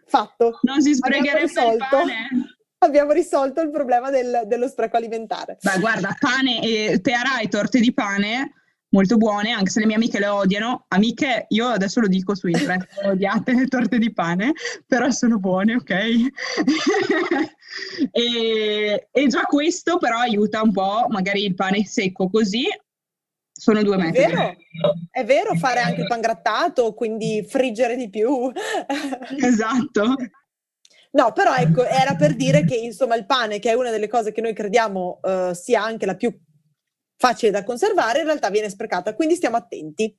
Fatto. 0.05 0.59
Non 0.61 0.79
si 0.83 0.93
sprecherebbe 0.93 1.73
il 1.73 1.87
pane. 1.89 2.56
Abbiamo 2.79 3.11
risolto 3.11 3.61
il 3.61 3.71
problema 3.71 4.11
del, 4.11 4.43
dello 4.45 4.67
spreco 4.67 4.97
alimentare. 4.97 5.57
Beh, 5.61 5.79
guarda, 5.79 6.15
pane 6.19 6.61
e 6.61 6.99
pera 7.01 7.39
e 7.39 7.47
torte 7.47 7.79
di 7.79 7.93
pane 7.93 8.51
molto 8.89 9.17
buone, 9.17 9.51
anche 9.51 9.69
se 9.69 9.79
le 9.79 9.85
mie 9.85 9.95
amiche 9.95 10.19
le 10.19 10.27
odiano. 10.27 10.85
Amiche, 10.89 11.45
io 11.49 11.67
adesso 11.67 11.99
lo 11.99 12.07
dico 12.07 12.35
su 12.35 12.47
internet, 12.47 12.87
odiate 13.05 13.53
le 13.53 13.67
torte 13.67 13.97
di 13.97 14.13
pane, 14.13 14.53
però 14.85 15.09
sono 15.09 15.39
buone, 15.39 15.75
ok? 15.75 15.91
e, 18.11 19.07
e, 19.11 19.27
già 19.27 19.41
questo 19.43 19.97
però 19.97 20.19
aiuta 20.19 20.61
un 20.61 20.71
po', 20.71 21.05
magari 21.09 21.45
il 21.45 21.55
pane 21.55 21.85
secco 21.85 22.29
così, 22.29 22.65
sono 23.51 23.81
due 23.81 23.97
metodi. 23.97 24.19
È 24.19 24.29
vero, 24.29 24.53
è 25.11 25.25
vero 25.25 25.55
fare 25.55 25.79
anche 25.79 26.01
il 26.01 26.07
pan 26.07 26.21
grattato, 26.21 26.93
quindi 26.93 27.43
friggere 27.47 27.95
di 27.95 28.09
più. 28.09 28.51
esatto. 29.39 30.15
No, 31.17 31.31
però 31.33 31.55
ecco, 31.55 31.83
era 31.83 32.15
per 32.15 32.35
dire 32.35 32.63
che 32.63 32.75
insomma 32.75 33.15
il 33.15 33.25
pane, 33.25 33.57
che 33.57 33.71
è 33.71 33.73
una 33.73 33.89
delle 33.89 34.07
cose 34.07 34.31
che 34.31 34.39
noi 34.39 34.53
crediamo 34.53 35.19
uh, 35.19 35.51
sia 35.51 35.83
anche 35.83 36.05
la 36.05 36.15
più 36.15 36.31
facile 37.17 37.51
da 37.51 37.63
conservare, 37.63 38.19
in 38.19 38.25
realtà 38.25 38.51
viene 38.51 38.69
sprecata, 38.69 39.15
quindi 39.15 39.33
stiamo 39.33 39.57
attenti. 39.57 40.15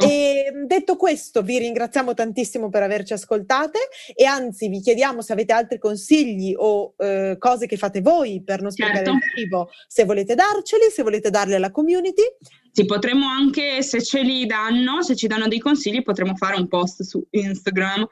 Ecco. 0.00 0.04
E 0.04 0.52
detto 0.66 0.96
questo, 0.96 1.42
vi 1.42 1.58
ringraziamo 1.58 2.14
tantissimo 2.14 2.68
per 2.68 2.82
averci 2.82 3.12
ascoltate 3.12 3.78
e 4.12 4.24
anzi 4.24 4.68
vi 4.68 4.80
chiediamo 4.80 5.22
se 5.22 5.32
avete 5.32 5.52
altri 5.52 5.78
consigli 5.78 6.52
o 6.56 6.94
eh, 6.98 7.36
cose 7.38 7.66
che 7.66 7.76
fate 7.76 8.00
voi 8.00 8.42
per 8.42 8.60
non 8.60 8.72
sprecare 8.72 9.04
certo. 9.04 9.12
il 9.12 9.20
cibo, 9.36 9.70
se 9.86 10.04
volete 10.04 10.34
darceli, 10.34 10.90
se 10.90 11.04
volete 11.04 11.30
darli 11.30 11.54
alla 11.54 11.70
community. 11.70 12.22
Sì, 12.72 12.84
potremmo 12.86 13.26
anche, 13.28 13.82
se 13.82 14.02
ce 14.02 14.22
li 14.22 14.46
danno, 14.46 15.00
se 15.02 15.14
ci 15.14 15.28
danno 15.28 15.46
dei 15.46 15.60
consigli, 15.60 16.02
potremmo 16.02 16.34
fare 16.34 16.56
un 16.56 16.66
post 16.66 17.02
su 17.02 17.24
Instagram 17.30 18.04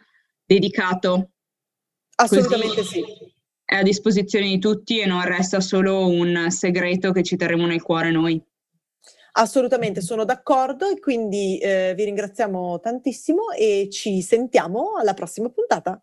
dedicato. 0.44 1.30
Assolutamente 2.16 2.76
Così. 2.76 3.04
sì 3.04 3.34
è 3.66 3.74
a 3.74 3.82
disposizione 3.82 4.46
di 4.46 4.60
tutti 4.60 5.00
e 5.00 5.06
non 5.06 5.22
resta 5.24 5.60
solo 5.60 6.06
un 6.06 6.50
segreto 6.50 7.10
che 7.10 7.24
ci 7.24 7.36
terremo 7.36 7.66
nel 7.66 7.82
cuore 7.82 8.12
noi. 8.12 8.40
Assolutamente, 9.32 10.00
sono 10.00 10.24
d'accordo 10.24 10.88
e 10.88 11.00
quindi 11.00 11.58
eh, 11.58 11.92
vi 11.96 12.04
ringraziamo 12.04 12.78
tantissimo 12.78 13.50
e 13.50 13.88
ci 13.90 14.22
sentiamo 14.22 14.92
alla 14.96 15.14
prossima 15.14 15.50
puntata. 15.50 16.00